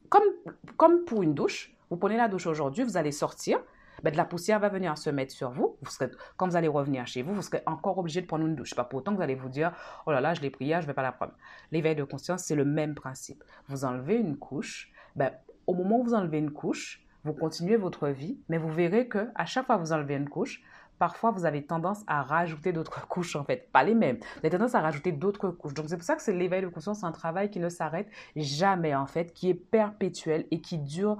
comme 0.09 0.25
comme 0.77 1.05
pour 1.05 1.23
une 1.23 1.35
douche, 1.35 1.77
vous 1.91 1.97
prenez 1.97 2.17
la 2.17 2.29
douche 2.29 2.47
aujourd'hui, 2.47 2.85
vous 2.85 2.97
allez 2.97 3.13
sortir, 3.13 3.61
ben, 4.03 4.11
de 4.11 4.17
la 4.17 4.25
poussière 4.25 4.61
va 4.61 4.69
venir 4.69 4.97
se 4.99 5.11
mettre 5.11 5.33
sur 5.33 5.51
vous. 5.51 5.77
vous 5.81 5.91
serez, 5.91 6.11
quand 6.37 6.49
vous 6.49 6.57
allez 6.57 6.69
revenir 6.69 7.07
chez 7.07 7.23
vous, 7.23 7.35
vous 7.35 7.43
serez 7.43 7.63
encore 7.67 7.99
obligé 7.99 8.21
de 8.21 8.27
prendre 8.27 8.47
une 8.47 8.55
douche. 8.55 8.75
Pas 8.75 8.85
pour 8.85 9.01
autant 9.01 9.13
que 9.13 9.17
vous 9.17 9.23
allez 9.23 9.35
vous 9.35 9.49
dire, 9.49 9.73
oh 10.07 10.13
là 10.13 10.21
là, 10.21 10.35
je 10.35 10.41
l'ai 10.41 10.53
hier, 10.61 10.81
je 10.81 10.87
ne 10.87 10.91
vais 10.91 10.95
pas 10.95 11.03
la 11.03 11.13
prendre. 11.13 11.33
L'éveil 11.73 11.95
de 11.95 12.05
conscience, 12.05 12.43
c'est 12.43 12.55
le 12.55 12.65
même 12.65 12.95
principe. 12.95 13.43
Vous 13.69 13.85
enlevez 13.85 14.17
une 14.17 14.37
couche, 14.37 14.93
ben, 15.17 15.33
au 15.67 15.75
moment 15.75 16.01
où 16.01 16.05
vous 16.05 16.15
enlevez 16.15 16.39
une 16.39 16.51
couche, 16.51 17.05
vous 17.25 17.35
continuez 17.35 17.77
votre 17.77 18.09
vie, 18.09 18.39
mais 18.49 18.59
vous 18.59 18.73
verrez 18.73 19.09
que 19.09 19.29
à 19.35 19.45
chaque 19.45 19.67
fois 19.67 19.77
que 19.77 19.83
vous 19.83 19.93
enlevez 19.93 20.15
une 20.15 20.29
couche, 20.29 20.63
parfois 20.99 21.31
vous 21.31 21.45
avez 21.45 21.65
tendance 21.65 22.03
à 22.07 22.23
rajouter 22.23 22.73
d'autres 22.73 23.07
couches 23.09 23.37
en 23.37 23.45
fait, 23.45 23.71
pas 23.73 23.85
les 23.85 23.95
mêmes. 23.95 24.17
Vous 24.17 24.39
avez 24.39 24.51
tendance 24.51 24.75
à 24.75 24.81
rajouter 24.81 25.13
d'autres 25.13 25.51
couches. 25.51 25.75
Donc 25.75 25.87
c'est 25.89 25.97
pour 25.97 26.05
ça 26.05 26.17
que 26.17 26.23
c'est 26.23 26.33
l'éveil 26.33 26.63
de 26.63 26.69
conscience, 26.69 27.01
c'est 27.01 27.07
un 27.07 27.13
travail 27.13 27.51
qui 27.51 27.61
ne 27.61 27.69
s'arrête 27.69 28.09
jamais 28.37 28.95
en 28.95 29.07
fait, 29.07 29.33
qui 29.33 29.51
est 29.51 29.55
perpétuel 29.55 30.47
et 30.51 30.61
qui 30.61 30.79
dure 30.79 31.19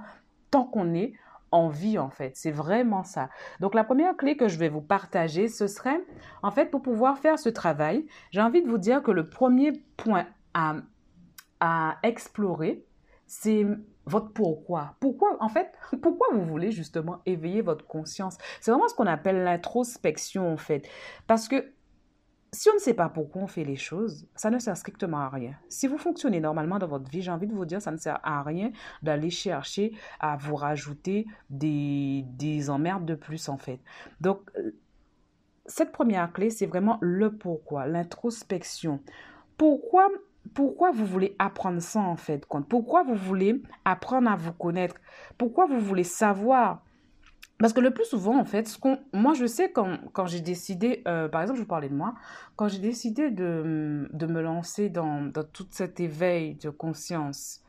tant 0.51 0.63
qu'on 0.63 0.93
est 0.93 1.13
en 1.51 1.69
vie 1.69 1.97
en 1.97 2.09
fait. 2.09 2.35
C'est 2.35 2.51
vraiment 2.51 3.03
ça. 3.03 3.29
Donc 3.59 3.73
la 3.75 3.83
première 3.83 4.15
clé 4.15 4.37
que 4.37 4.47
je 4.47 4.57
vais 4.57 4.69
vous 4.69 4.81
partager, 4.81 5.47
ce 5.47 5.67
serait 5.67 6.01
en 6.43 6.51
fait 6.51 6.67
pour 6.67 6.81
pouvoir 6.81 7.17
faire 7.17 7.39
ce 7.39 7.49
travail, 7.49 8.05
j'ai 8.31 8.41
envie 8.41 8.61
de 8.61 8.69
vous 8.69 8.77
dire 8.77 9.01
que 9.01 9.11
le 9.11 9.29
premier 9.29 9.73
point 9.97 10.27
à, 10.53 10.75
à 11.59 11.97
explorer, 12.03 12.85
c'est 13.27 13.65
votre 14.05 14.33
pourquoi. 14.33 14.95
Pourquoi, 14.99 15.37
en 15.39 15.49
fait, 15.49 15.71
pourquoi 16.01 16.27
vous 16.33 16.43
voulez 16.43 16.71
justement 16.71 17.21
éveiller 17.25 17.61
votre 17.61 17.85
conscience? 17.85 18.37
C'est 18.59 18.71
vraiment 18.71 18.87
ce 18.87 18.95
qu'on 18.95 19.07
appelle 19.07 19.43
l'introspection 19.43 20.51
en 20.51 20.57
fait. 20.57 20.87
Parce 21.27 21.47
que 21.47 21.73
si 22.51 22.69
on 22.69 22.73
ne 22.73 22.79
sait 22.79 22.93
pas 22.93 23.09
pourquoi 23.09 23.43
on 23.43 23.47
fait 23.47 23.63
les 23.63 23.75
choses, 23.75 24.27
ça 24.35 24.49
ne 24.49 24.59
sert 24.59 24.75
strictement 24.75 25.19
à 25.19 25.29
rien. 25.29 25.53
Si 25.69 25.87
vous 25.87 25.97
fonctionnez 25.97 26.39
normalement 26.39 26.79
dans 26.79 26.87
votre 26.87 27.09
vie, 27.09 27.21
j'ai 27.21 27.31
envie 27.31 27.47
de 27.47 27.53
vous 27.53 27.65
dire, 27.65 27.81
ça 27.81 27.91
ne 27.91 27.97
sert 27.97 28.19
à 28.23 28.41
rien 28.43 28.71
d'aller 29.03 29.29
chercher 29.29 29.93
à 30.19 30.35
vous 30.35 30.55
rajouter 30.55 31.27
des, 31.49 32.25
des 32.27 32.69
emmerdes 32.69 33.05
de 33.05 33.15
plus 33.15 33.49
en 33.49 33.57
fait. 33.57 33.79
Donc, 34.19 34.41
euh, 34.57 34.71
cette 35.65 35.91
première 35.91 36.33
clé, 36.33 36.49
c'est 36.49 36.65
vraiment 36.65 36.97
le 37.01 37.35
pourquoi, 37.35 37.85
l'introspection. 37.85 38.99
Pourquoi 39.57 40.09
pourquoi 40.53 40.91
vous 40.91 41.05
voulez 41.05 41.35
apprendre 41.37 41.81
ça 41.81 41.99
en 41.99 42.15
fait 42.15 42.45
Pourquoi 42.69 43.03
vous 43.03 43.15
voulez 43.15 43.61
apprendre 43.85 44.31
à 44.31 44.35
vous 44.35 44.53
connaître? 44.53 44.95
Pourquoi 45.37 45.67
vous 45.67 45.79
voulez 45.79 46.03
savoir? 46.03 46.81
Parce 47.59 47.73
que 47.73 47.81
le 47.81 47.91
plus 47.91 48.05
souvent, 48.05 48.39
en 48.39 48.45
fait, 48.45 48.79
moi, 49.13 49.33
je 49.33 49.45
sais 49.45 49.71
quand, 49.71 50.25
j'ai 50.25 50.39
décidé, 50.39 51.03
euh, 51.07 51.27
par 51.27 51.41
exemple, 51.41 51.57
je 51.57 51.63
vous 51.63 51.67
parlais 51.67 51.89
de 51.89 51.93
moi, 51.93 52.15
quand 52.55 52.69
j'ai 52.69 52.79
décidé 52.79 53.31
de, 53.31 54.09
de 54.11 54.25
me 54.25 54.41
lancer 54.41 54.89
dans, 54.89 55.21
dans 55.21 55.43
tout 55.43 55.67
cet 55.71 55.99
éveil 55.99 56.55
de 56.55 56.69
conscience 56.69 57.61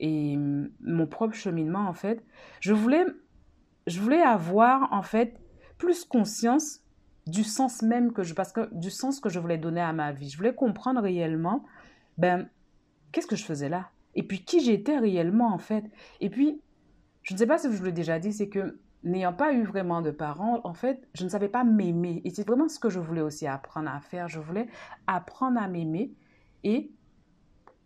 et 0.00 0.36
mon 0.80 1.06
propre 1.06 1.34
cheminement, 1.34 1.86
en 1.86 1.92
fait, 1.92 2.24
je 2.60 2.72
voulais, 2.72 3.04
je 3.86 4.00
voulais 4.00 4.22
avoir, 4.22 4.90
en 4.92 5.02
fait, 5.02 5.38
plus 5.76 6.06
conscience 6.06 6.80
du 7.26 7.44
sens 7.44 7.82
même 7.82 8.12
que 8.12 8.22
je, 8.22 8.32
parce 8.32 8.52
que 8.52 8.74
du 8.74 8.90
sens 8.90 9.20
que 9.20 9.28
je 9.28 9.38
voulais 9.38 9.58
donner 9.58 9.80
à 9.82 9.92
ma 9.92 10.12
vie. 10.12 10.30
Je 10.30 10.38
voulais 10.38 10.54
comprendre 10.54 11.02
réellement, 11.02 11.64
ben, 12.16 12.48
qu'est-ce 13.12 13.26
que 13.26 13.36
je 13.36 13.44
faisais 13.44 13.68
là? 13.68 13.90
Et 14.14 14.22
puis, 14.22 14.42
qui 14.42 14.60
j'étais 14.60 14.98
réellement, 14.98 15.52
en 15.52 15.58
fait? 15.58 15.84
Et 16.20 16.30
puis, 16.30 16.62
je 17.22 17.34
ne 17.34 17.38
sais 17.38 17.46
pas 17.46 17.58
si 17.58 17.70
je 17.70 17.76
vous 17.76 17.84
l'ai 17.84 17.92
déjà 17.92 18.18
dit, 18.18 18.32
c'est 18.32 18.48
que 18.48 18.78
n'ayant 19.04 19.32
pas 19.32 19.52
eu 19.52 19.64
vraiment 19.64 20.02
de 20.02 20.10
parents, 20.10 20.60
en 20.64 20.74
fait, 20.74 21.06
je 21.14 21.24
ne 21.24 21.28
savais 21.28 21.48
pas 21.48 21.64
m'aimer. 21.64 22.22
Et 22.24 22.30
c'est 22.30 22.46
vraiment 22.46 22.68
ce 22.68 22.78
que 22.78 22.88
je 22.88 22.98
voulais 22.98 23.20
aussi 23.20 23.46
apprendre 23.46 23.90
à 23.90 24.00
faire. 24.00 24.28
Je 24.28 24.40
voulais 24.40 24.66
apprendre 25.06 25.60
à 25.60 25.68
m'aimer 25.68 26.12
et 26.64 26.90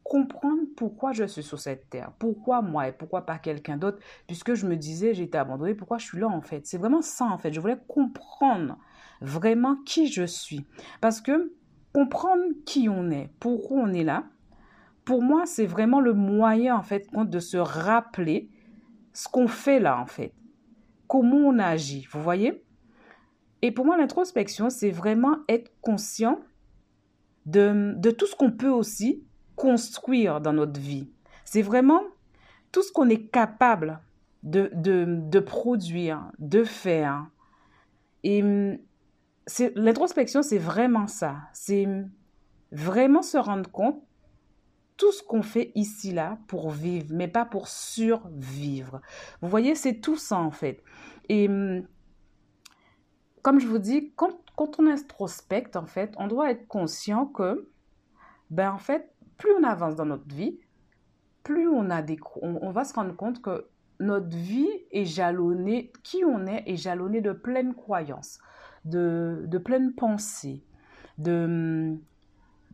comprendre 0.04 0.62
pourquoi 0.76 1.12
je 1.12 1.25
suis 1.25 1.42
sur 1.42 1.58
cette 1.58 1.90
terre. 1.90 2.12
Pourquoi 2.18 2.62
moi 2.62 2.88
et 2.88 2.92
pourquoi 2.92 3.26
pas 3.26 3.38
quelqu'un 3.38 3.76
d'autre? 3.76 3.98
Puisque 4.26 4.54
je 4.54 4.66
me 4.66 4.76
disais, 4.76 5.10
été 5.10 5.37
abandonnée, 5.37 5.75
pourquoi 5.75 5.98
je 5.98 6.06
suis 6.06 6.18
là 6.18 6.28
en 6.28 6.40
fait? 6.40 6.66
C'est 6.66 6.78
vraiment 6.78 7.02
ça 7.02 7.26
en 7.26 7.37
fait. 7.37 7.52
Je 7.52 7.60
voulais 7.60 7.78
comprendre 7.88 8.78
vraiment 9.20 9.76
qui 9.84 10.06
je 10.06 10.25
suis. 10.25 10.64
Parce 11.00 11.20
que 11.20 11.52
comprendre 11.92 12.44
qui 12.64 12.88
on 12.88 13.10
est, 13.10 13.30
pourquoi 13.40 13.78
on 13.78 13.92
est 13.92 14.04
là, 14.04 14.25
pour 15.04 15.22
moi, 15.22 15.46
c'est 15.46 15.66
vraiment 15.66 16.00
le 16.00 16.14
moyen 16.14 16.76
en 16.76 16.82
fait 16.82 17.08
de 17.12 17.38
se 17.38 17.56
rappeler 17.56 18.50
ce 19.12 19.28
qu'on 19.28 19.48
fait 19.48 19.80
là 19.80 19.98
en 20.00 20.06
fait 20.06 20.32
comment 21.09 21.38
on 21.38 21.59
agit, 21.59 22.07
vous 22.11 22.23
voyez? 22.23 22.65
Et 23.62 23.73
pour 23.73 23.85
moi, 23.85 23.97
l'introspection, 23.97 24.71
c'est 24.71 24.91
vraiment 24.91 25.38
être 25.49 25.73
conscient 25.81 26.38
de, 27.47 27.95
de 27.97 28.11
tout 28.11 28.27
ce 28.27 28.37
qu'on 28.37 28.53
peut 28.53 28.71
aussi 28.71 29.25
construire 29.57 30.41
dans 30.41 30.53
notre 30.53 30.79
vie. 30.81 31.11
C'est 31.45 31.62
vraiment 31.62 32.03
tout 32.71 32.83
ce 32.83 32.93
qu'on 32.93 33.09
est 33.09 33.27
capable 33.31 34.00
de, 34.43 34.71
de, 34.75 35.05
de, 35.09 35.41
produire, 35.41 36.31
de 36.38 36.62
faire. 36.62 37.27
Et 38.23 38.45
l'introspection, 39.75 40.43
c'est 40.43 40.59
vraiment 40.59 41.07
ça. 41.07 41.37
C'est 41.53 41.88
vraiment 42.71 43.23
se 43.23 43.38
rendre 43.38 43.71
compte 43.71 44.03
tout 44.99 45.12
ce 45.12 45.23
qu'on 45.23 45.43
fait 45.43 45.73
ici 45.75 46.12
là 46.12 46.38
pour 46.49 46.71
vivre, 46.71 47.07
mais 47.11 47.28
pas 47.28 47.47
pour 47.47 47.69
survivre. 47.69 49.00
Vous 49.40 49.49
voyez, 49.49 49.75
c'est 49.75 50.00
tout 50.00 50.17
ça 50.17 50.37
en 50.38 50.50
fait. 50.50 50.83
Et 51.31 51.49
hum, 51.49 51.85
comme 53.43 53.61
je 53.61 53.67
vous 53.67 53.78
dis, 53.78 54.12
quand, 54.17 54.37
quand 54.57 54.78
on 54.78 54.87
introspecte, 54.87 55.76
en 55.76 55.87
fait, 55.87 56.12
on 56.19 56.26
doit 56.26 56.50
être 56.50 56.67
conscient 56.67 57.26
que, 57.26 57.71
ben 58.50 58.73
en 58.73 58.78
fait, 58.78 59.14
plus 59.38 59.52
on 59.59 59.62
avance 59.62 59.95
dans 59.95 60.05
notre 60.05 60.28
vie, 60.35 60.59
plus 61.45 61.69
on 61.69 62.71
va 62.71 62.85
se 62.85 62.93
rendre 62.93 63.17
compte 63.17 63.40
que 63.40 63.69
notre 64.00 64.37
vie 64.37 64.69
est 64.90 65.07
jalonnée, 65.07 65.93
qui 66.02 66.25
on 66.25 66.47
est 66.47 66.64
est 66.67 66.76
jalonnée 66.76 67.21
de 67.21 67.33
pleines 67.33 67.75
croyances, 67.75 68.38
de, 68.85 69.45
de 69.47 69.59
pleines 69.59 69.95
pensées, 69.95 70.64
de, 71.19 71.45
hum, 71.45 72.00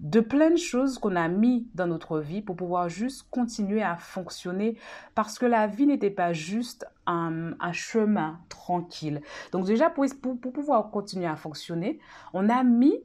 de 0.04 0.20
plein 0.20 0.50
de 0.50 0.56
choses 0.56 0.98
qu'on 0.98 1.16
a 1.16 1.28
mis 1.28 1.66
dans 1.74 1.86
notre 1.86 2.20
vie 2.20 2.42
pour 2.42 2.56
pouvoir 2.56 2.90
juste 2.90 3.26
continuer 3.30 3.82
à 3.82 3.96
fonctionner 3.96 4.76
parce 5.14 5.38
que 5.38 5.46
la 5.46 5.66
vie 5.66 5.86
n'était 5.86 6.10
pas 6.10 6.34
juste 6.34 6.86
un, 7.06 7.54
chemin 7.72 8.38
tranquille. 8.50 9.22
Donc 9.50 9.64
déjà, 9.64 9.88
pour, 9.88 10.04
pour, 10.20 10.52
pouvoir 10.52 10.90
continuer 10.90 11.26
à 11.26 11.36
fonctionner, 11.36 11.98
on 12.34 12.50
a 12.50 12.62
mis 12.62 13.02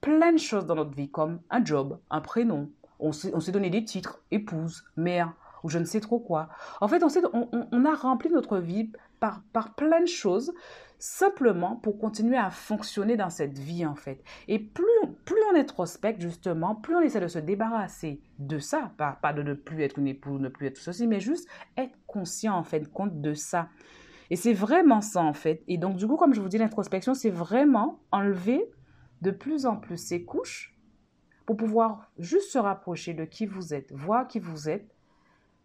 plein 0.00 0.32
de 0.32 0.38
choses 0.38 0.64
dans 0.64 0.76
notre 0.76 0.94
vie 0.94 1.10
comme 1.10 1.40
un 1.50 1.64
job, 1.64 1.98
un 2.08 2.20
prénom. 2.20 2.70
On 3.00 3.12
s'est 3.12 3.52
donné 3.52 3.68
des 3.68 3.84
titres, 3.84 4.22
épouse, 4.30 4.84
mère, 4.96 5.34
ou 5.62 5.68
je 5.68 5.78
ne 5.78 5.84
sais 5.84 6.00
trop 6.00 6.18
quoi. 6.18 6.48
En 6.80 6.88
fait, 6.88 7.02
on, 7.02 7.84
a 7.84 7.94
rempli 7.94 8.30
notre 8.30 8.58
vie 8.58 8.90
par, 9.20 9.42
plein 9.76 10.00
de 10.00 10.06
choses 10.06 10.52
simplement 10.98 11.76
pour 11.76 11.98
continuer 11.98 12.36
à 12.38 12.50
fonctionner 12.50 13.16
dans 13.16 13.28
cette 13.28 13.58
vie 13.58 13.84
en 13.84 13.94
fait. 13.94 14.22
Et 14.48 14.58
plus, 14.58 14.84
plus 15.24 15.36
on 15.52 15.58
introspecte 15.58 16.20
justement, 16.20 16.74
plus 16.74 16.94
on 16.94 17.00
essaie 17.00 17.20
de 17.20 17.28
se 17.28 17.38
débarrasser 17.38 18.22
de 18.38 18.58
ça, 18.58 18.92
pas, 18.96 19.32
de 19.32 19.42
ne 19.42 19.54
plus 19.54 19.82
être 19.82 19.98
une 19.98 20.08
épouse, 20.08 20.40
ne 20.40 20.48
plus 20.48 20.66
être 20.68 20.78
ceci, 20.78 21.06
mais 21.06 21.20
juste 21.20 21.48
être 21.76 21.98
conscient 22.06 22.56
en 22.56 22.64
fait 22.64 22.90
compte 22.90 23.20
de 23.20 23.34
ça. 23.34 23.68
Et 24.30 24.36
c'est 24.36 24.54
vraiment 24.54 25.00
ça 25.00 25.22
en 25.22 25.34
fait. 25.34 25.62
Et 25.68 25.76
donc 25.78 25.96
du 25.96 26.06
coup, 26.06 26.16
comme 26.16 26.34
je 26.34 26.40
vous 26.40 26.48
dis, 26.48 26.58
l'introspection, 26.58 27.14
c'est 27.14 27.30
vraiment 27.30 28.00
enlever 28.10 28.64
de 29.22 29.30
plus 29.30 29.66
en 29.66 29.76
plus 29.76 29.96
ces 29.96 30.24
couches 30.24 30.76
pour 31.46 31.56
pouvoir 31.56 32.10
juste 32.18 32.50
se 32.50 32.58
rapprocher 32.58 33.14
de 33.14 33.24
qui 33.24 33.46
vous 33.46 33.72
êtes, 33.72 33.92
voir 33.92 34.26
qui 34.26 34.40
vous 34.40 34.68
êtes, 34.68 34.95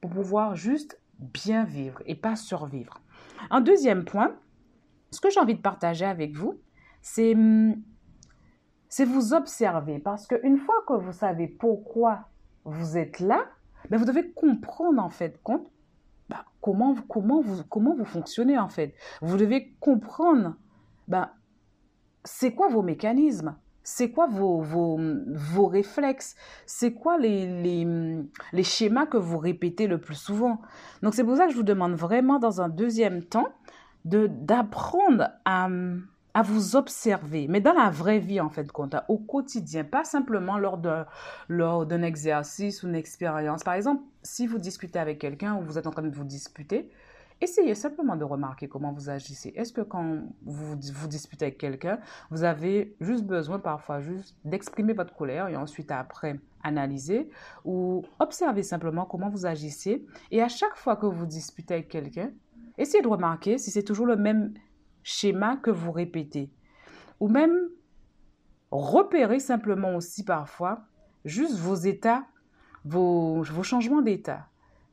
pour 0.02 0.12
pouvoir 0.12 0.56
juste 0.56 1.00
bien 1.20 1.64
vivre 1.64 2.02
et 2.06 2.16
pas 2.16 2.36
survivre. 2.36 3.00
Un 3.50 3.62
deuxième 3.62 4.04
point, 4.04 4.36
ce 5.12 5.22
que 5.22 5.30
j'ai 5.30 5.40
envie 5.40 5.56
de 5.56 5.62
partager 5.62 6.06
avec 6.06 6.36
vous, 6.36 6.60
c'est 7.02 7.36
hum, 7.36 7.76
c'est 8.92 9.06
vous 9.06 9.34
observer. 9.34 10.00
Parce 10.00 10.28
qu'une 10.28 10.58
fois 10.58 10.84
que 10.86 10.94
vous 10.94 11.14
savez 11.14 11.48
pourquoi 11.48 12.28
vous 12.66 12.98
êtes 12.98 13.20
là, 13.20 13.46
ben 13.90 13.98
vous 13.98 14.06
devez 14.06 14.32
comprendre 14.32 15.02
en 15.02 15.10
fait 15.10 15.42
compte 15.42 15.72
ben, 16.30 16.44
comment, 16.62 16.96
comment, 17.08 17.42
vous, 17.42 17.64
comment 17.64 17.96
vous 17.96 18.06
fonctionnez 18.06 18.60
en 18.60 18.68
fait. 18.68 18.94
Vous 19.22 19.38
devez 19.38 19.74
comprendre 19.80 20.56
ben, 21.08 21.32
c'est 22.26 22.54
quoi 22.54 22.68
vos 22.68 22.82
mécanismes. 22.82 23.56
C'est 23.84 24.12
quoi 24.12 24.28
vos, 24.28 24.62
vos, 24.62 25.00
vos 25.28 25.68
réflexes? 25.68 26.36
C'est 26.66 26.94
quoi 26.94 27.18
les, 27.18 27.64
les, 28.54 28.64
schémas 28.64 29.06
que 29.06 29.18
vous 29.18 29.38
répétez 29.38 29.88
le 29.88 30.00
plus 30.00 30.16
souvent? 30.16 30.62
Donc 31.02 31.16
c'est 31.16 31.24
pour 31.24 31.36
ça 31.38 31.46
que 31.46 31.52
je 31.52 31.58
vous 31.58 31.64
demande 31.64 31.94
vraiment 31.94 32.40
dans 32.40 32.62
un 32.62 32.70
deuxième 32.70 33.24
temps 33.24 33.50
de 34.06 34.28
d'apprendre 34.28 35.30
à, 35.46 35.68
à 36.34 36.42
vous 36.42 36.76
observer, 36.76 37.48
mais 37.48 37.62
dans 37.62 37.74
la 37.74 37.90
vraie 37.90 38.20
vie 38.20 38.40
en 38.40 38.50
fait, 38.50 38.72
compte, 38.72 38.96
au 39.08 39.18
quotidien, 39.18 39.84
pas 39.84 40.04
simplement 40.04 40.58
lors 40.58 40.78
d'un 40.78 41.06
lors 41.50 41.86
d'un 41.86 42.04
exercice 42.04 42.84
ou 42.84 42.88
une 42.88 42.96
expérience. 42.96 43.64
Par 43.64 43.74
exemple, 43.74 44.04
si 44.24 44.48
vous 44.48 44.58
discutez 44.58 45.00
avec 45.00 45.20
quelqu'un 45.20 45.56
ou 45.56 45.62
vous 45.62 45.78
êtes 45.78 45.88
en 45.88 45.92
train 45.92 46.04
de 46.04 46.16
vous 46.16 46.24
disputer 46.24 46.90
Essayez 47.44 47.74
simplement 47.74 48.16
de 48.16 48.24
remarquer 48.24 48.68
comment 48.68 48.94
vous 48.94 49.10
agissez. 49.10 49.52
Est-ce 49.56 49.74
que 49.74 49.82
quand 49.82 50.22
vous 50.44 50.76
vous 50.76 51.08
disputez 51.08 51.46
avec 51.46 51.58
quelqu'un, 51.58 52.00
vous 52.30 52.44
avez 52.44 52.96
juste 53.02 53.26
besoin 53.26 53.58
parfois 53.58 54.00
juste 54.00 54.38
d'exprimer 54.46 54.94
votre 54.94 55.16
colère 55.16 55.48
et 55.48 55.56
ensuite 55.56 55.90
après 55.90 56.40
analyser 56.64 57.30
ou 57.66 58.04
observer 58.20 58.62
simplement 58.62 59.06
comment 59.06 59.30
vous 59.30 59.48
agissez? 59.48 60.06
Et 60.30 60.44
à 60.44 60.50
chaque 60.50 60.76
fois 60.76 60.96
que 60.96 61.08
vous 61.08 61.26
disputez 61.26 61.74
avec 61.74 61.90
quelqu'un, 61.90 62.32
essayez 62.78 63.02
de 63.02 63.08
remarquer 63.08 63.58
si 63.58 63.72
c'est 63.72 63.82
toujours 63.82 64.06
le 64.06 64.18
même 64.18 64.54
schéma 65.02 65.58
que 65.58 65.72
vous 65.72 65.92
répétez 65.92 66.52
ou 67.20 67.28
même 67.28 67.70
repérer 68.70 69.40
simplement 69.40 69.96
aussi 69.96 70.24
parfois 70.24 70.84
juste 71.26 71.58
vos 71.58 71.74
états, 71.74 72.24
vos, 72.86 73.42
vos 73.42 73.64
changements 73.64 74.04
d'état. 74.04 74.51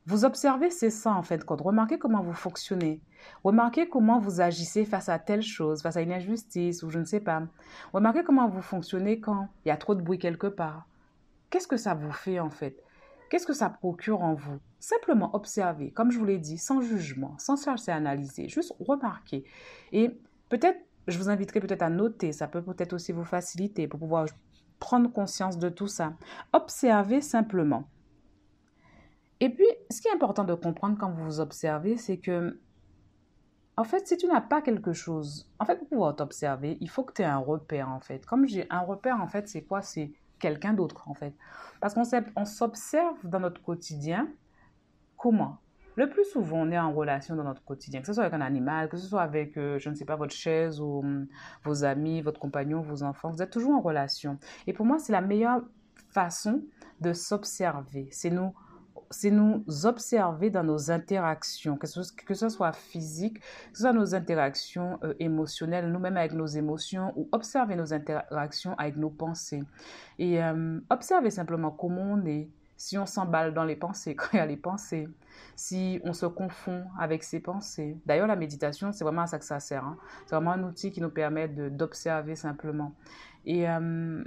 Vous 0.08 0.24
observez, 0.24 0.70
c'est 0.70 0.88
ça 0.88 1.12
en 1.12 1.22
fait, 1.22 1.44
remarquez 1.46 1.98
comment 1.98 2.22
vous 2.22 2.32
fonctionnez. 2.32 3.02
Remarquez 3.44 3.90
comment 3.90 4.18
vous 4.18 4.40
agissez 4.40 4.86
face 4.86 5.10
à 5.10 5.18
telle 5.18 5.42
chose, 5.42 5.82
face 5.82 5.98
à 5.98 6.00
une 6.00 6.12
injustice 6.12 6.82
ou 6.82 6.88
je 6.88 6.98
ne 6.98 7.04
sais 7.04 7.20
pas. 7.20 7.42
Remarquez 7.92 8.24
comment 8.24 8.48
vous 8.48 8.62
fonctionnez 8.62 9.20
quand 9.20 9.50
il 9.66 9.68
y 9.68 9.70
a 9.70 9.76
trop 9.76 9.94
de 9.94 10.00
bruit 10.00 10.18
quelque 10.18 10.46
part. 10.46 10.88
Qu'est-ce 11.50 11.68
que 11.68 11.76
ça 11.76 11.92
vous 11.92 12.10
fait 12.10 12.40
en 12.40 12.48
fait? 12.48 12.82
Qu'est-ce 13.28 13.46
que 13.46 13.52
ça 13.52 13.68
procure 13.68 14.22
en 14.22 14.32
vous? 14.32 14.58
Simplement 14.80 15.28
observez, 15.34 15.90
comme 15.90 16.10
je 16.10 16.18
vous 16.18 16.24
l'ai 16.24 16.38
dit, 16.38 16.56
sans 16.56 16.80
jugement, 16.80 17.34
sans 17.36 17.62
chercher 17.62 17.92
à 17.92 17.96
analyser, 17.96 18.48
juste 18.48 18.72
remarquer. 18.80 19.44
Et 19.92 20.18
peut-être, 20.48 20.80
je 21.06 21.18
vous 21.18 21.28
inviterai 21.28 21.60
peut-être 21.60 21.82
à 21.82 21.90
noter, 21.90 22.32
ça 22.32 22.48
peut 22.48 22.62
peut-être 22.62 22.94
aussi 22.94 23.12
vous 23.12 23.26
faciliter 23.26 23.86
pour 23.86 24.00
pouvoir 24.00 24.24
prendre 24.78 25.12
conscience 25.12 25.58
de 25.58 25.68
tout 25.68 25.86
ça. 25.86 26.14
Observez 26.54 27.20
simplement. 27.20 27.86
Et 29.40 29.50
puis, 29.50 29.66
ce 29.90 30.00
qui 30.00 30.08
est 30.08 30.12
important 30.12 30.44
de 30.44 30.54
comprendre 30.54 30.98
quand 30.98 31.10
vous 31.10 31.24
vous 31.24 31.40
observez, 31.40 31.96
c'est 31.96 32.18
que, 32.18 32.58
en 33.76 33.84
fait, 33.84 34.06
si 34.08 34.16
tu 34.16 34.26
n'as 34.26 34.40
pas 34.40 34.62
quelque 34.62 34.92
chose, 34.92 35.48
en 35.60 35.64
fait, 35.64 35.76
pour 35.76 35.88
pouvoir 35.88 36.16
t'observer, 36.16 36.76
il 36.80 36.90
faut 36.90 37.04
que 37.04 37.12
tu 37.12 37.22
aies 37.22 37.26
un 37.26 37.38
repère, 37.38 37.88
en 37.88 38.00
fait. 38.00 38.26
Comme 38.26 38.46
j'ai 38.48 38.66
un 38.70 38.80
repère, 38.80 39.20
en 39.20 39.28
fait, 39.28 39.48
c'est 39.48 39.62
quoi? 39.62 39.82
C'est 39.82 40.12
quelqu'un 40.40 40.72
d'autre, 40.72 41.08
en 41.08 41.14
fait. 41.14 41.34
Parce 41.80 41.94
qu'on 41.94 42.44
s'observe 42.44 43.18
dans 43.24 43.40
notre 43.40 43.62
quotidien. 43.62 44.28
Comment? 45.16 45.58
Le 45.94 46.08
plus 46.08 46.24
souvent, 46.24 46.58
on 46.58 46.70
est 46.70 46.78
en 46.78 46.92
relation 46.92 47.34
dans 47.34 47.42
notre 47.42 47.64
quotidien, 47.64 48.00
que 48.00 48.06
ce 48.06 48.12
soit 48.12 48.24
avec 48.24 48.34
un 48.34 48.40
animal, 48.40 48.88
que 48.88 48.96
ce 48.96 49.06
soit 49.06 49.22
avec, 49.22 49.56
euh, 49.56 49.80
je 49.80 49.90
ne 49.90 49.96
sais 49.96 50.04
pas, 50.04 50.14
votre 50.14 50.34
chaise 50.34 50.80
ou 50.80 51.00
hum, 51.00 51.26
vos 51.64 51.84
amis, 51.84 52.20
votre 52.22 52.38
compagnon, 52.38 52.82
vos 52.82 53.02
enfants. 53.02 53.30
Vous 53.30 53.42
êtes 53.42 53.50
toujours 53.50 53.74
en 53.74 53.80
relation. 53.80 54.38
Et 54.68 54.72
pour 54.72 54.86
moi, 54.86 54.98
c'est 54.98 55.12
la 55.12 55.20
meilleure 55.20 55.60
façon 56.10 56.62
de 57.00 57.12
s'observer. 57.12 58.08
C'est 58.12 58.30
nous 58.30 58.54
c'est 59.10 59.30
nous 59.30 59.64
observer 59.84 60.50
dans 60.50 60.64
nos 60.64 60.90
interactions, 60.90 61.76
que 61.76 61.86
ce, 61.86 62.12
que 62.12 62.34
ce 62.34 62.48
soit 62.48 62.72
physique, 62.72 63.40
que 63.40 63.76
ce 63.76 63.82
soit 63.82 63.92
nos 63.92 64.14
interactions 64.14 64.98
euh, 65.02 65.14
émotionnelles, 65.18 65.90
nous-mêmes 65.90 66.16
avec 66.16 66.32
nos 66.32 66.46
émotions, 66.46 67.12
ou 67.16 67.28
observer 67.32 67.76
nos 67.76 67.92
interactions 67.92 68.74
avec 68.78 68.96
nos 68.96 69.10
pensées. 69.10 69.62
Et 70.18 70.42
euh, 70.42 70.80
observer 70.90 71.30
simplement 71.30 71.70
comment 71.70 72.12
on 72.12 72.24
est, 72.26 72.50
si 72.76 72.98
on 72.98 73.06
s'emballe 73.06 73.54
dans 73.54 73.64
les 73.64 73.76
pensées, 73.76 74.14
quand 74.16 74.28
il 74.32 74.36
y 74.36 74.40
a 74.40 74.46
les 74.46 74.56
pensées, 74.56 75.08
si 75.56 76.00
on 76.04 76.12
se 76.12 76.26
confond 76.26 76.84
avec 76.98 77.22
ses 77.24 77.40
pensées. 77.40 77.96
D'ailleurs, 78.06 78.26
la 78.26 78.36
méditation, 78.36 78.92
c'est 78.92 79.04
vraiment 79.04 79.22
à 79.22 79.26
ça 79.26 79.38
que 79.38 79.44
ça 79.44 79.60
sert. 79.60 79.84
Hein. 79.84 79.96
C'est 80.26 80.34
vraiment 80.34 80.52
un 80.52 80.62
outil 80.64 80.92
qui 80.92 81.00
nous 81.00 81.10
permet 81.10 81.48
d'observer 81.48 82.36
simplement. 82.36 82.94
Et 83.46 83.68
euh, 83.68 84.22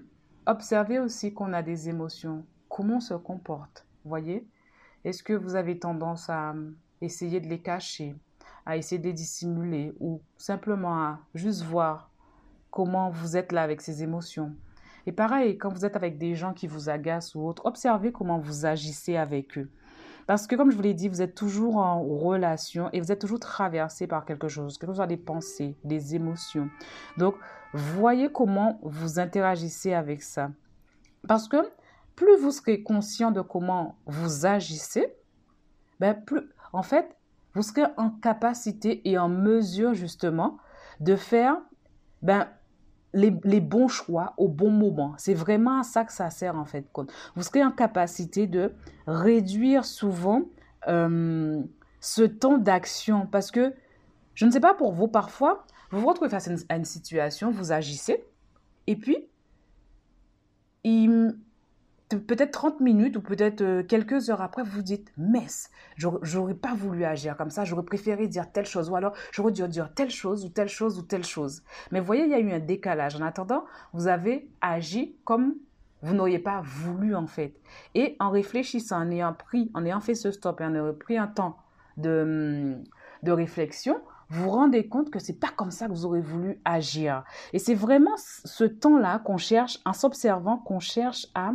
observer 0.46 1.00
aussi 1.00 1.34
qu'on 1.34 1.54
a 1.54 1.62
des 1.62 1.90
émotions, 1.90 2.46
comment 2.70 2.98
on 2.98 3.02
se 3.02 3.14
comporte. 3.14 3.86
Voyez? 4.04 4.48
Est-ce 5.04 5.24
que 5.24 5.34
vous 5.34 5.56
avez 5.56 5.80
tendance 5.80 6.30
à 6.30 6.52
hum, 6.52 6.76
essayer 7.02 7.40
de 7.40 7.48
les 7.48 7.62
cacher, 7.62 8.16
à 8.66 8.78
essayer 8.78 9.00
de 9.00 9.08
les 9.08 9.14
dissimuler 9.14 9.94
ou 10.00 10.22
simplement 10.38 10.96
à 10.96 11.20
juste 11.34 11.64
voir 11.64 12.12
comment 12.70 13.10
vous 13.10 13.38
êtes 13.38 13.52
là 13.52 13.64
avec 13.64 13.82
ces 13.82 14.04
émotions? 14.04 14.56
Et 15.08 15.12
pareil, 15.12 15.58
quand 15.58 15.70
vous 15.70 15.86
êtes 15.86 15.96
avec 15.96 16.18
des 16.18 16.36
gens 16.36 16.54
qui 16.54 16.68
vous 16.68 16.90
agacent 16.90 17.36
ou 17.36 17.48
autres, 17.48 17.66
observez 17.66 18.12
comment 18.12 18.38
vous 18.40 18.66
agissez 18.66 19.18
avec 19.18 19.58
eux. 19.58 19.70
Parce 20.28 20.46
que 20.48 20.56
comme 20.56 20.72
je 20.72 20.76
vous 20.76 20.84
l'ai 20.84 20.94
dit, 20.94 21.10
vous 21.10 21.22
êtes 21.22 21.36
toujours 21.36 21.78
en 21.78 22.02
relation 22.04 22.90
et 22.94 23.02
vous 23.02 23.12
êtes 23.12 23.20
toujours 23.20 23.40
traversé 23.40 24.08
par 24.08 24.26
quelque 24.26 24.48
chose, 24.48 24.78
que 24.78 24.86
ce 24.86 24.94
soit 24.94 25.08
des 25.08 25.18
pensées, 25.18 25.76
des 25.84 26.16
émotions. 26.16 26.70
Donc, 27.18 27.36
voyez 27.74 28.32
comment 28.32 28.80
vous 28.84 29.20
interagissez 29.20 29.94
avec 29.94 30.22
ça. 30.22 30.52
Parce 31.28 31.48
que 31.48 31.58
plus 32.16 32.38
vous 32.38 32.52
serez 32.52 32.84
conscient 32.84 33.32
de 33.32 33.42
comment 33.42 33.98
vous 34.06 34.46
agissez, 34.46 35.14
ben 36.00 36.14
plus, 36.14 36.42
en 36.74 36.84
fait, 36.84 37.16
vous 37.54 37.62
serez 37.62 37.84
en 37.98 38.10
capacité 38.10 39.08
et 39.10 39.18
en 39.18 39.30
mesure 39.30 39.94
justement 39.94 40.58
de 41.00 41.16
faire 41.16 41.58
ben, 42.22 42.48
les, 43.14 43.32
bons 43.32 43.88
choix 43.88 44.34
au 44.38 44.48
bon 44.48 44.72
moment. 44.72 45.14
C'est 45.18 45.34
vraiment 45.34 45.80
à 45.80 45.84
ça 45.84 46.06
que 46.06 46.14
ça 46.14 46.30
sert 46.30 46.56
en 46.56 46.66
fait. 46.66 46.86
Vous 47.36 47.44
serez 47.44 47.64
en 47.64 47.72
capacité 47.72 48.48
de 48.48 48.74
réduire 49.08 49.86
souvent 49.86 50.44
euh, 50.88 51.62
ce 52.00 52.24
temps 52.24 52.58
d'action 52.58 53.28
parce 53.28 53.52
que, 53.52 53.74
je 54.34 54.46
ne 54.46 54.52
sais 54.52 54.62
pas 54.62 54.74
pour 54.74 54.94
vous, 54.94 55.08
parfois, 55.08 55.66
vous 55.92 56.00
vous 56.00 56.08
retrouvez 56.08 56.30
face 56.30 56.50
à 56.70 56.76
une 56.76 56.86
situation, 56.86 57.52
vous 57.52 57.72
agissez 57.74 58.24
et 58.88 58.96
puis, 58.96 59.28
il, 60.84 61.36
peut-être 62.18 62.52
30 62.52 62.80
minutes 62.80 63.16
ou 63.18 63.22
peut-être 63.22 63.62
euh, 63.62 63.84
quelques 63.84 64.30
heures 64.30 64.42
après, 64.42 64.64
vous 64.64 64.72
vous 64.72 64.82
dites, 64.82 65.12
messe, 65.18 65.70
j'aurais 65.98 66.54
pas 66.54 66.74
voulu 66.74 67.06
agir 67.06 67.38
comme 67.38 67.50
ça, 67.50 67.64
j'aurais 67.66 67.84
préféré 67.84 68.28
dire 68.28 68.52
telle 68.52 68.66
chose, 68.66 68.90
ou 68.90 68.96
alors 68.96 69.14
j'aurais 69.32 69.52
dû 69.52 69.68
dire 69.68 69.94
telle 69.94 70.10
chose, 70.10 70.46
ou 70.46 70.50
telle 70.50 70.70
chose, 70.70 70.98
ou 70.98 71.02
telle 71.02 71.24
chose. 71.24 71.64
Mais 71.92 72.00
voyez, 72.00 72.24
il 72.24 72.30
y 72.30 72.34
a 72.34 72.40
eu 72.40 72.52
un 72.52 72.60
décalage. 72.60 73.16
En 73.16 73.22
attendant, 73.22 73.66
vous 73.94 74.08
avez 74.08 74.50
agi 74.62 75.16
comme 75.26 75.56
vous 76.02 76.16
n'auriez 76.16 76.40
pas 76.40 76.62
voulu, 76.64 77.16
en 77.16 77.28
fait. 77.28 77.56
Et 77.94 78.16
en 78.20 78.32
réfléchissant, 78.32 79.02
en 79.02 79.12
ayant 79.12 79.34
pris, 79.34 79.70
en 79.74 79.86
ayant 79.86 80.00
fait 80.00 80.16
ce 80.16 80.32
stop 80.32 80.62
et 80.62 80.66
en 80.66 80.74
ayant 80.74 80.94
pris 80.94 81.18
un 81.18 81.28
temps 81.28 81.58
de, 81.98 82.78
de 83.24 83.32
réflexion, 83.32 84.02
vous 84.30 84.46
vous 84.46 84.50
rendez 84.50 84.88
compte 84.88 85.12
que 85.12 85.20
c'est 85.20 85.40
pas 85.40 85.50
comme 85.56 85.72
ça 85.72 85.88
que 85.88 85.92
vous 85.92 86.06
aurez 86.06 86.22
voulu 86.22 86.60
agir. 86.64 87.24
Et 87.52 87.60
c'est 87.60 87.76
vraiment 87.76 88.16
ce 88.18 88.64
temps-là 88.64 89.20
qu'on 89.20 89.38
cherche, 89.38 89.80
en 89.86 89.94
s'observant, 89.94 90.58
qu'on 90.58 90.80
cherche 90.80 91.28
à 91.36 91.52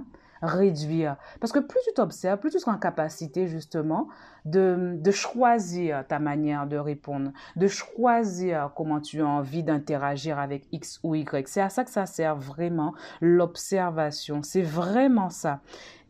réduire. 0.47 1.17
Parce 1.41 1.53
que 1.53 1.59
plus 1.59 1.81
tu 1.85 1.93
t'observes, 1.95 2.39
plus 2.39 2.51
tu 2.51 2.59
seras 2.59 2.73
en 2.73 2.79
capacité 2.79 3.47
justement 3.47 4.09
de, 4.45 4.97
de, 4.97 5.11
choisir 5.11 6.07
ta 6.07 6.19
manière 6.19 6.67
de 6.67 6.77
répondre, 6.77 7.33
de 7.57 7.67
choisir 7.67 8.71
comment 8.77 9.01
tu 9.01 9.21
as 9.21 9.27
envie 9.27 9.63
d'interagir 9.63 10.39
avec 10.39 10.67
X 10.73 11.01
ou 11.03 11.15
Y. 11.15 11.49
C'est 11.49 11.61
à 11.61 11.69
ça 11.69 11.85
que 11.85 11.91
ça 11.91 12.07
sert 12.07 12.37
vraiment 12.37 12.95
l'observation. 13.21 14.43
C'est 14.43 14.63
vraiment 14.63 15.31
ça. 15.31 15.61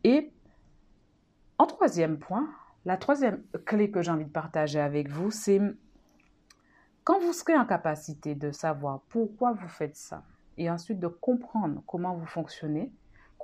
Et 0.03 0.31
en 1.57 1.65
troisième 1.65 2.19
point, 2.19 2.47
la 2.85 2.97
troisième 2.97 3.41
clé 3.65 3.91
que 3.91 4.01
j'ai 4.01 4.11
envie 4.11 4.25
de 4.25 4.29
partager 4.29 4.79
avec 4.79 5.09
vous, 5.09 5.31
c'est 5.31 5.59
quand 7.03 7.19
vous 7.19 7.33
serez 7.33 7.57
en 7.57 7.65
capacité 7.65 8.35
de 8.35 8.51
savoir 8.51 9.01
pourquoi 9.09 9.53
vous 9.53 9.67
faites 9.67 9.95
ça 9.95 10.23
et 10.57 10.69
ensuite 10.69 10.99
de 10.99 11.07
comprendre 11.07 11.81
comment 11.87 12.13
vous 12.15 12.25
fonctionnez, 12.25 12.91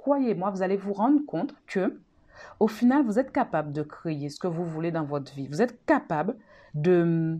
croyez-moi, 0.03 0.49
vous 0.49 0.61
allez 0.61 0.75
vous 0.75 0.91
rendre 0.91 1.25
compte 1.25 1.55
que, 1.65 1.97
au 2.59 2.67
final, 2.67 3.05
vous 3.05 3.19
êtes 3.19 3.31
capable 3.31 3.71
de 3.71 3.83
créer 3.83 4.27
ce 4.27 4.37
que 4.37 4.47
vous 4.47 4.65
voulez 4.65 4.91
dans 4.91 5.05
votre 5.05 5.33
vie. 5.33 5.47
Vous 5.47 5.61
êtes 5.61 5.85
capable 5.85 6.35
de, 6.73 7.39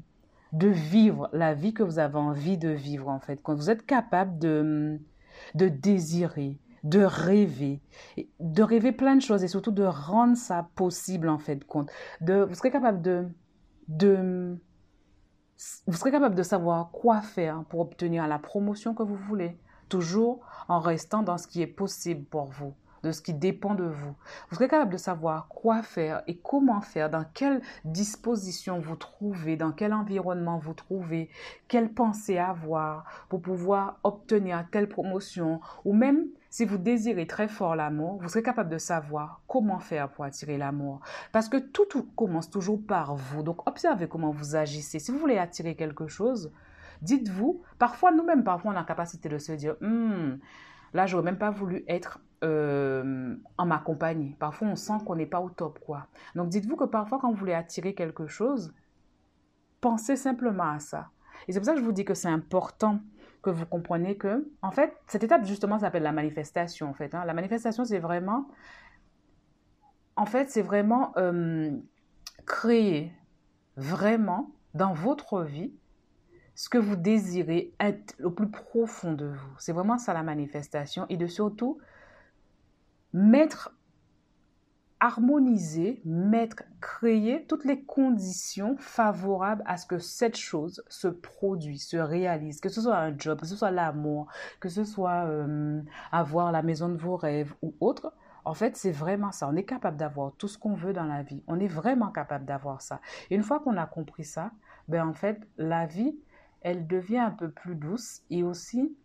de 0.54 0.68
vivre 0.70 1.30
la 1.34 1.54
vie 1.54 1.74
que 1.74 1.84
vous 1.84 2.00
avez 2.00 2.16
envie 2.18 2.58
de 2.58 2.70
vivre, 2.70 3.10
en 3.10 3.20
fait. 3.20 3.42
Quand 3.44 3.54
vous 3.54 3.70
êtes 3.70 3.86
capable 3.86 4.40
de, 4.40 4.98
de 5.56 5.68
désirer, 5.68 6.58
de 6.86 7.04
rêver, 7.04 7.82
de 8.40 8.64
rêver 8.64 8.94
plein 8.94 9.18
de 9.18 9.22
choses 9.22 9.44
et 9.44 9.50
surtout 9.50 9.72
de 9.72 9.84
rendre 9.84 10.38
ça 10.38 10.70
possible, 10.76 11.28
en 11.28 11.40
fait. 11.40 11.60
De, 12.22 12.44
vous 12.44 12.54
serez 12.54 12.72
capable 12.72 13.02
de, 13.02 13.28
de, 13.90 14.58
vous 15.86 15.98
serez 15.98 16.12
capable 16.12 16.36
de 16.36 16.44
savoir 16.44 16.92
quoi 16.92 17.20
faire 17.20 17.66
pour 17.66 17.82
obtenir 17.82 18.26
la 18.26 18.40
promotion 18.40 18.94
que 18.94 19.04
vous 19.04 19.18
voulez 19.18 19.58
toujours 19.90 20.46
en 20.68 20.80
restant 20.80 21.24
dans 21.24 21.38
ce 21.38 21.48
qui 21.48 21.62
est 21.62 21.68
possible 21.68 22.24
pour 22.26 22.46
vous, 22.46 22.74
de 23.04 23.12
ce 23.12 23.22
qui 23.22 23.34
dépend 23.34 23.76
de 23.76 23.84
vous. 23.84 24.16
Vous 24.50 24.56
serez 24.56 24.68
capable 24.68 24.92
de 24.92 24.98
savoir 24.98 25.48
quoi 25.48 25.82
faire 25.82 26.24
et 26.28 26.38
comment 26.38 26.82
faire, 26.82 27.10
dans 27.10 27.26
quelle 27.34 27.62
disposition 27.86 28.80
vous 28.80 28.96
trouvez, 28.96 29.58
dans 29.58 29.72
quel 29.72 29.94
environnement 29.94 30.58
vous 30.58 30.74
trouvez, 30.74 31.30
quelle 31.68 31.94
pensée 31.94 32.38
avoir 32.38 33.06
pour 33.30 33.42
pouvoir 33.42 34.00
obtenir 34.04 34.66
telle 34.72 34.90
promotion 34.90 35.60
ou 35.86 35.94
même 35.94 36.28
si 36.54 36.66
vous 36.66 36.78
désirez 36.78 37.26
très 37.26 37.48
fort 37.48 37.76
l'amour, 37.76 38.20
vous 38.22 38.30
serez 38.30 38.44
capable 38.44 38.70
de 38.70 38.78
savoir 38.78 39.42
comment 39.48 39.80
faire 39.80 40.08
pour 40.08 40.24
attirer 40.24 40.60
l'amour. 40.60 41.00
Parce 41.32 41.50
que 41.50 41.58
tout, 41.58 41.86
tout 41.86 42.04
commence 42.16 42.52
toujours 42.52 42.80
par 42.86 43.16
vous. 43.16 43.42
Donc 43.42 43.68
observez 43.68 44.08
comment 44.08 44.30
vous 44.30 44.56
agissez. 44.56 45.00
Si 45.00 45.10
vous 45.10 45.18
voulez 45.18 45.40
attirer 45.40 45.74
quelque 45.74 46.06
chose, 46.06 46.52
Dites-vous, 47.04 47.62
parfois 47.78 48.12
nous-mêmes, 48.12 48.44
parfois 48.44 48.72
on 48.72 48.76
a 48.76 48.80
la 48.80 48.86
capacité 48.86 49.28
de 49.28 49.38
se 49.38 49.52
dire, 49.52 49.76
hmm, 49.82 50.38
là 50.94 51.06
j'aurais 51.06 51.24
même 51.24 51.38
pas 51.38 51.52
voulu 51.52 51.84
être 51.88 52.20
euh, 52.44 53.36
en 53.58 53.66
ma 53.66 53.78
compagnie. 53.78 54.36
Parfois 54.40 54.70
on 54.70 54.76
sent 54.76 54.94
qu'on 55.06 55.18
n'est 55.18 55.26
pas 55.26 55.42
au 55.42 55.50
top, 55.50 55.80
quoi. 55.80 56.08
Donc 56.34 56.48
dites-vous 56.50 56.78
que 56.78 56.86
parfois 56.86 57.20
quand 57.20 57.30
vous 57.30 57.38
voulez 57.38 57.54
attirer 57.54 57.94
quelque 57.94 58.28
chose, 58.28 58.74
pensez 59.82 60.16
simplement 60.16 60.72
à 60.72 60.80
ça. 60.80 61.10
Et 61.48 61.52
c'est 61.52 61.60
pour 61.60 61.66
ça 61.66 61.74
que 61.74 61.80
je 61.80 61.84
vous 61.84 61.92
dis 61.92 62.06
que 62.06 62.14
c'est 62.14 62.30
important 62.30 63.02
que 63.42 63.50
vous 63.50 63.66
compreniez 63.66 64.16
que, 64.16 64.50
en 64.62 64.72
fait, 64.72 64.96
cette 65.08 65.26
étape 65.26 65.44
justement 65.46 65.78
s'appelle 65.78 66.04
la 66.04 66.14
manifestation. 66.14 66.90
En 66.90 66.94
fait, 66.94 67.14
hein. 67.14 67.26
la 67.26 67.34
manifestation, 67.34 67.84
c'est 67.84 68.00
vraiment, 68.00 68.48
en 70.16 70.26
fait, 70.26 70.50
c'est 70.50 70.62
vraiment 70.62 71.12
euh, 71.18 71.70
créer 72.46 73.12
vraiment 73.76 74.52
dans 74.74 74.94
votre 74.94 75.44
vie 75.44 75.74
ce 76.56 76.70
que 76.70 76.78
vous 76.78 76.96
désirez 76.96 77.74
être 77.80 78.16
au 78.24 78.30
plus 78.30 78.50
profond 78.50 79.14
de 79.14 79.26
vous. 79.26 79.56
C'est 79.58 79.74
vraiment 79.74 79.98
ça 79.98 80.14
la 80.14 80.24
manifestation 80.24 81.06
et 81.10 81.18
de 81.18 81.28
surtout 81.28 81.80
mettre 83.14 83.74
harmoniser, 85.04 86.02
mettre, 86.06 86.64
créer 86.80 87.46
toutes 87.48 87.66
les 87.66 87.84
conditions 87.84 88.78
favorables 88.78 89.62
à 89.66 89.76
ce 89.76 89.86
que 89.86 90.00
cette 90.00 90.38
chose 90.38 90.82
se 90.88 91.10
produise, 91.10 91.86
se 91.86 91.98
réalise, 91.98 92.62
que 92.62 92.70
ce 92.70 92.82
soit 92.82 92.96
un 92.96 93.14
job, 93.18 93.42
que 93.42 93.46
ce 93.46 93.58
soit 93.58 93.72
l'amour, 93.72 94.28
que 94.62 94.70
ce 94.70 94.86
soit 94.86 95.26
euh, 95.26 95.82
avoir 96.14 96.54
la 96.54 96.62
maison 96.62 96.88
de 96.88 96.96
vos 96.96 97.18
rêves 97.18 97.54
ou 97.62 97.76
autre. 97.82 98.14
En 98.46 98.54
fait, 98.54 98.78
c'est 98.78 98.92
vraiment 98.92 99.34
ça. 99.34 99.50
On 99.50 99.58
est 99.58 99.66
capable 99.66 99.98
d'avoir 99.98 100.32
tout 100.38 100.48
ce 100.48 100.58
qu'on 100.58 100.74
veut 100.74 100.94
dans 100.94 101.04
la 101.04 101.22
vie. 101.22 101.44
On 101.48 101.60
est 101.60 101.68
vraiment 101.68 102.10
capable 102.10 102.46
d'avoir 102.46 102.82
ça. 102.82 103.02
Une 103.30 103.44
fois 103.44 103.60
qu'on 103.60 103.76
a 103.76 103.86
compris 103.86 104.24
ça, 104.24 104.52
ben 104.88 105.06
en 105.06 105.14
fait, 105.14 105.46
la 105.58 105.86
vie, 105.86 106.16
elle 106.64 106.88
devient 106.88 107.20
un 107.20 107.32
peu 107.32 107.52
plus 107.52 107.76
douce 107.76 108.22
et 108.30 108.44
aussi 108.44 108.96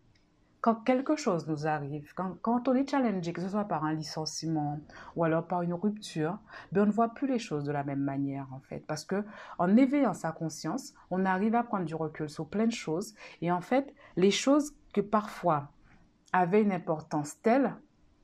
quand 0.61 0.75
quelque 0.75 1.15
chose 1.15 1.47
nous 1.47 1.67
arrive, 1.67 2.13
quand, 2.13 2.67
on 2.67 2.73
est 2.73 2.89
challengé, 2.89 3.31
que 3.31 3.41
ce 3.41 3.47
soit 3.47 3.63
par 3.65 3.85
un 3.85 3.93
licenciement 3.93 4.81
ou 5.15 5.23
alors 5.23 5.47
par 5.47 5.61
une 5.61 5.73
rupture, 5.73 6.37
ben 6.73 6.83
on 6.83 6.85
ne 6.87 6.91
voit 6.91 7.13
plus 7.13 7.27
les 7.27 7.39
choses 7.39 7.63
de 7.63 7.71
la 7.71 7.83
même 7.85 8.01
manière 8.01 8.47
en 8.51 8.59
fait. 8.59 8.85
Parce 8.85 9.05
que 9.05 9.23
en 9.57 9.77
éveillant 9.77 10.13
sa 10.13 10.31
conscience, 10.31 10.93
on 11.11 11.25
arrive 11.25 11.55
à 11.55 11.63
prendre 11.63 11.85
du 11.85 11.95
recul 11.95 12.29
sur 12.29 12.47
plein 12.47 12.65
de 12.65 12.73
choses. 12.73 13.15
Et 13.41 13.51
en 13.51 13.61
fait, 13.61 13.93
les 14.17 14.31
choses 14.31 14.73
que 14.93 15.01
parfois 15.01 15.71
avaient 16.33 16.61
une 16.61 16.73
importance 16.73 17.41
telle, 17.41 17.75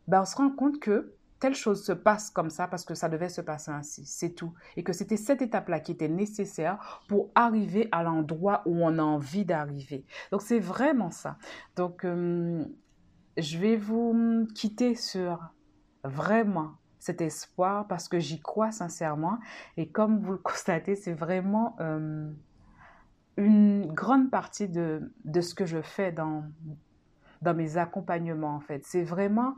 ben 0.07 0.21
on 0.21 0.25
se 0.25 0.35
rend 0.35 0.49
compte 0.49 0.79
que 0.79 1.14
telle 1.39 1.55
chose 1.55 1.83
se 1.83 1.91
passe 1.91 2.29
comme 2.29 2.49
ça 2.49 2.67
parce 2.67 2.85
que 2.85 2.95
ça 2.95 3.09
devait 3.09 3.29
se 3.29 3.41
passer 3.41 3.71
ainsi, 3.71 4.05
c'est 4.05 4.31
tout. 4.31 4.53
Et 4.77 4.83
que 4.83 4.93
c'était 4.93 5.17
cette 5.17 5.41
étape-là 5.41 5.79
qui 5.79 5.91
était 5.91 6.07
nécessaire 6.07 7.01
pour 7.07 7.29
arriver 7.35 7.89
à 7.91 8.03
l'endroit 8.03 8.61
où 8.65 8.83
on 8.83 8.97
a 8.97 9.03
envie 9.03 9.45
d'arriver. 9.45 10.05
Donc 10.31 10.41
c'est 10.41 10.59
vraiment 10.59 11.11
ça. 11.11 11.37
Donc 11.75 12.05
euh, 12.05 12.63
je 13.37 13.57
vais 13.57 13.75
vous 13.75 14.47
quitter 14.55 14.95
sur 14.95 15.39
vraiment 16.03 16.75
cet 16.99 17.21
espoir 17.21 17.87
parce 17.87 18.07
que 18.07 18.19
j'y 18.19 18.41
crois 18.41 18.71
sincèrement. 18.71 19.39
Et 19.77 19.89
comme 19.89 20.19
vous 20.19 20.31
le 20.31 20.37
constatez, 20.37 20.95
c'est 20.95 21.13
vraiment 21.13 21.75
euh, 21.79 22.31
une 23.37 23.91
grande 23.93 24.31
partie 24.31 24.69
de, 24.69 25.11
de 25.25 25.41
ce 25.41 25.53
que 25.53 25.65
je 25.65 25.81
fais 25.81 26.11
dans, 26.11 26.45
dans 27.41 27.53
mes 27.53 27.77
accompagnements 27.77 28.55
en 28.55 28.61
fait. 28.61 28.85
C'est 28.85 29.03
vraiment 29.03 29.55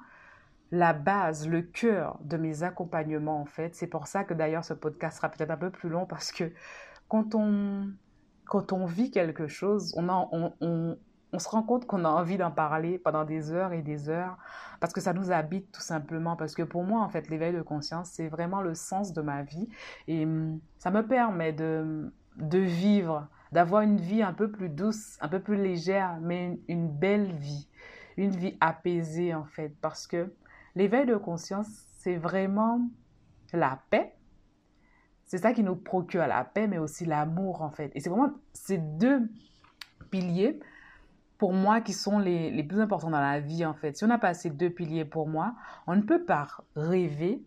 la 0.71 0.93
base, 0.93 1.47
le 1.47 1.61
cœur 1.61 2.19
de 2.23 2.37
mes 2.37 2.63
accompagnements 2.63 3.41
en 3.41 3.45
fait. 3.45 3.75
C'est 3.75 3.87
pour 3.87 4.07
ça 4.07 4.23
que 4.23 4.33
d'ailleurs 4.33 4.65
ce 4.65 4.73
podcast 4.73 5.17
sera 5.17 5.29
peut-être 5.29 5.51
un 5.51 5.57
peu 5.57 5.69
plus 5.69 5.89
long 5.89 6.05
parce 6.05 6.31
que 6.31 6.51
quand 7.07 7.35
on, 7.35 7.89
quand 8.45 8.73
on 8.73 8.85
vit 8.85 9.11
quelque 9.11 9.47
chose, 9.47 9.93
on, 9.97 10.07
on, 10.09 10.97
on, 11.31 11.39
se 11.39 11.49
rend 11.49 11.63
compte 11.63 11.85
qu'on 11.85 12.03
a 12.03 12.09
envie 12.09 12.37
d'en 12.37 12.51
parler 12.51 12.97
pendant 12.97 13.23
des 13.23 13.51
heures 13.51 13.73
et 13.73 13.81
des 13.81 14.09
heures 14.09 14.37
parce 14.79 14.91
que 14.91 15.01
ça 15.01 15.13
nous 15.13 15.31
habite 15.31 15.71
tout 15.71 15.81
simplement. 15.81 16.35
Parce 16.35 16.55
que 16.55 16.63
pour 16.63 16.83
moi, 16.83 17.01
en 17.01 17.09
fait, 17.09 17.29
l'éveil 17.29 17.53
de 17.53 17.61
conscience, 17.61 18.09
c'est 18.09 18.27
vraiment 18.27 18.61
le 18.61 18.73
sens 18.73 19.13
de 19.13 19.21
ma 19.21 19.43
vie 19.43 19.69
et 20.07 20.25
hum, 20.25 20.59
ça 20.77 20.91
me 20.91 21.05
permet 21.05 21.53
de, 21.53 22.11
de 22.37 22.59
vivre, 22.59 23.27
d'avoir 23.53 23.83
une 23.83 24.01
vie 24.01 24.21
un 24.21 24.33
peu 24.33 24.51
plus 24.51 24.69
douce, 24.69 25.17
un 25.21 25.29
peu 25.29 25.39
plus 25.39 25.55
légère, 25.55 26.17
mais 26.21 26.59
une 26.67 26.89
belle 26.89 27.31
vie, 27.33 27.69
une 28.17 28.31
vie 28.31 28.57
apaisée 28.59 29.33
en 29.33 29.45
fait. 29.45 29.73
Parce 29.81 30.07
que 30.07 30.29
L'éveil 30.77 31.07
de 31.07 31.15
conscience, 31.15 31.67
c'est 31.97 32.17
vraiment 32.17 32.87
la 33.51 33.79
paix. 33.89 34.13
C'est 35.25 35.39
ça 35.39 35.51
qui 35.51 35.63
nous 35.63 35.75
procure 35.75 36.27
la 36.27 36.43
paix, 36.43 36.67
mais 36.67 36.77
aussi 36.77 37.03
l'amour, 37.03 37.63
en 37.63 37.71
fait. 37.71 37.91
Et 37.95 37.99
c'est 37.99 38.11
vraiment 38.11 38.31
ces 38.53 38.77
deux 38.77 39.27
piliers, 40.11 40.59
pour 41.39 41.51
moi, 41.51 41.81
qui 41.81 41.93
sont 41.93 42.19
les, 42.19 42.51
les, 42.51 42.63
plus 42.63 42.79
importants 42.79 43.09
dans 43.09 43.19
la 43.19 43.39
vie, 43.39 43.65
en 43.65 43.73
fait. 43.73 43.97
Si 43.97 44.03
on 44.03 44.07
n'a 44.07 44.19
pas 44.19 44.35
ces 44.35 44.51
deux 44.51 44.69
piliers 44.69 45.03
pour 45.03 45.27
moi, 45.27 45.55
on 45.87 45.95
ne 45.95 46.03
peut 46.03 46.23
pas 46.23 46.47
rêver, 46.75 47.41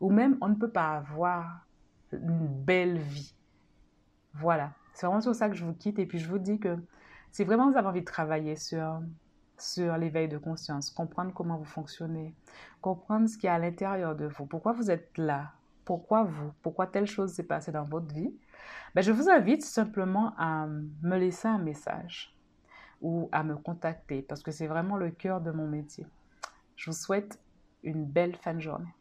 ou 0.00 0.10
même 0.10 0.36
on 0.40 0.48
ne 0.48 0.56
peut 0.56 0.72
pas 0.72 0.96
avoir 0.96 1.64
une 2.10 2.48
belle 2.48 2.98
vie. 2.98 3.32
Voilà. 4.34 4.72
C'est 4.92 5.06
vraiment 5.06 5.20
sur 5.20 5.36
ça 5.36 5.48
que 5.48 5.54
je 5.54 5.64
vous 5.64 5.74
quitte. 5.74 6.00
Et 6.00 6.06
puis, 6.06 6.18
je 6.18 6.28
vous 6.28 6.38
dis 6.40 6.58
que 6.58 6.76
si 7.30 7.44
vraiment 7.44 7.70
vous 7.70 7.78
avez 7.78 7.86
envie 7.86 8.00
de 8.00 8.06
travailler 8.06 8.56
sur 8.56 9.00
sur 9.62 9.96
l'éveil 9.96 10.28
de 10.28 10.38
conscience, 10.38 10.90
comprendre 10.90 11.32
comment 11.32 11.56
vous 11.56 11.64
fonctionnez, 11.64 12.34
comprendre 12.80 13.28
ce 13.28 13.38
qui 13.38 13.46
est 13.46 13.50
à 13.50 13.58
l'intérieur 13.58 14.16
de 14.16 14.26
vous, 14.26 14.46
pourquoi 14.46 14.72
vous 14.72 14.90
êtes 14.90 15.16
là, 15.16 15.52
pourquoi 15.84 16.24
vous, 16.24 16.52
pourquoi 16.62 16.86
telle 16.86 17.06
chose 17.06 17.32
s'est 17.32 17.44
passée 17.44 17.72
dans 17.72 17.84
votre 17.84 18.12
vie, 18.12 18.34
ben 18.94 19.02
je 19.02 19.12
vous 19.12 19.28
invite 19.28 19.62
simplement 19.62 20.34
à 20.36 20.66
me 20.66 21.16
laisser 21.16 21.48
un 21.48 21.58
message 21.58 22.36
ou 23.00 23.28
à 23.32 23.42
me 23.44 23.56
contacter 23.56 24.22
parce 24.22 24.42
que 24.42 24.50
c'est 24.50 24.66
vraiment 24.66 24.96
le 24.96 25.10
cœur 25.10 25.40
de 25.40 25.50
mon 25.50 25.66
métier. 25.66 26.06
Je 26.76 26.90
vous 26.90 26.96
souhaite 26.96 27.40
une 27.82 28.04
belle 28.04 28.36
fin 28.36 28.54
de 28.54 28.60
journée. 28.60 28.94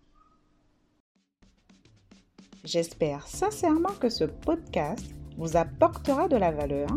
J'espère 2.63 3.27
sincèrement 3.27 3.93
que 3.99 4.09
ce 4.09 4.25
podcast 4.25 5.11
vous 5.37 5.57
apportera 5.57 6.27
de 6.27 6.35
la 6.35 6.51
valeur 6.51 6.89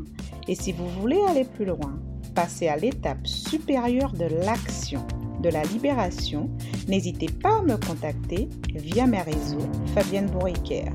et 0.46 0.54
si 0.54 0.72
vous 0.72 0.88
voulez 0.88 1.20
aller 1.22 1.44
plus 1.44 1.64
loin, 1.64 1.98
passer 2.34 2.68
à 2.68 2.76
l'étape 2.76 3.26
supérieure 3.26 4.12
de 4.12 4.26
l'action, 4.44 5.06
de 5.40 5.48
la 5.48 5.62
libération, 5.64 6.50
n'hésitez 6.88 7.28
pas 7.28 7.58
à 7.58 7.62
me 7.62 7.76
contacter 7.76 8.48
via 8.74 9.06
mes 9.06 9.22
réseaux 9.22 9.68
Fabienne 9.94 10.26
Bourriquer. 10.26 10.86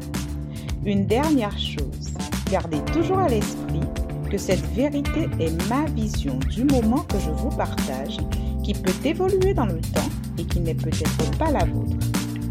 Une 0.86 1.06
dernière 1.06 1.58
chose, 1.58 2.14
gardez 2.52 2.80
toujours 2.94 3.20
à 3.20 3.30
l'esprit 3.30 3.82
que 4.30 4.38
cette 4.38 4.66
vérité 4.74 5.28
est 5.40 5.70
ma 5.70 5.86
vision 5.86 6.38
du 6.50 6.64
moment 6.64 7.04
que 7.04 7.20
je 7.20 7.30
vous 7.32 7.50
partage, 7.50 8.18
qui 8.64 8.74
peut 8.74 9.08
évoluer 9.08 9.54
dans 9.54 9.66
le 9.66 9.80
temps 9.82 10.10
et 10.38 10.46
qui 10.46 10.60
n'est 10.60 10.76
peut-être 10.76 11.38
pas 11.38 11.52
la 11.52 11.66
vôtre. 11.66 11.98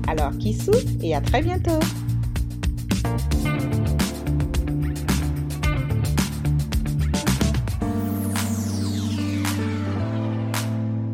Alors, 0.08 0.36
qui 0.38 0.56
et 1.02 1.14
à 1.14 1.20
très 1.20 1.42
bientôt 1.42 1.78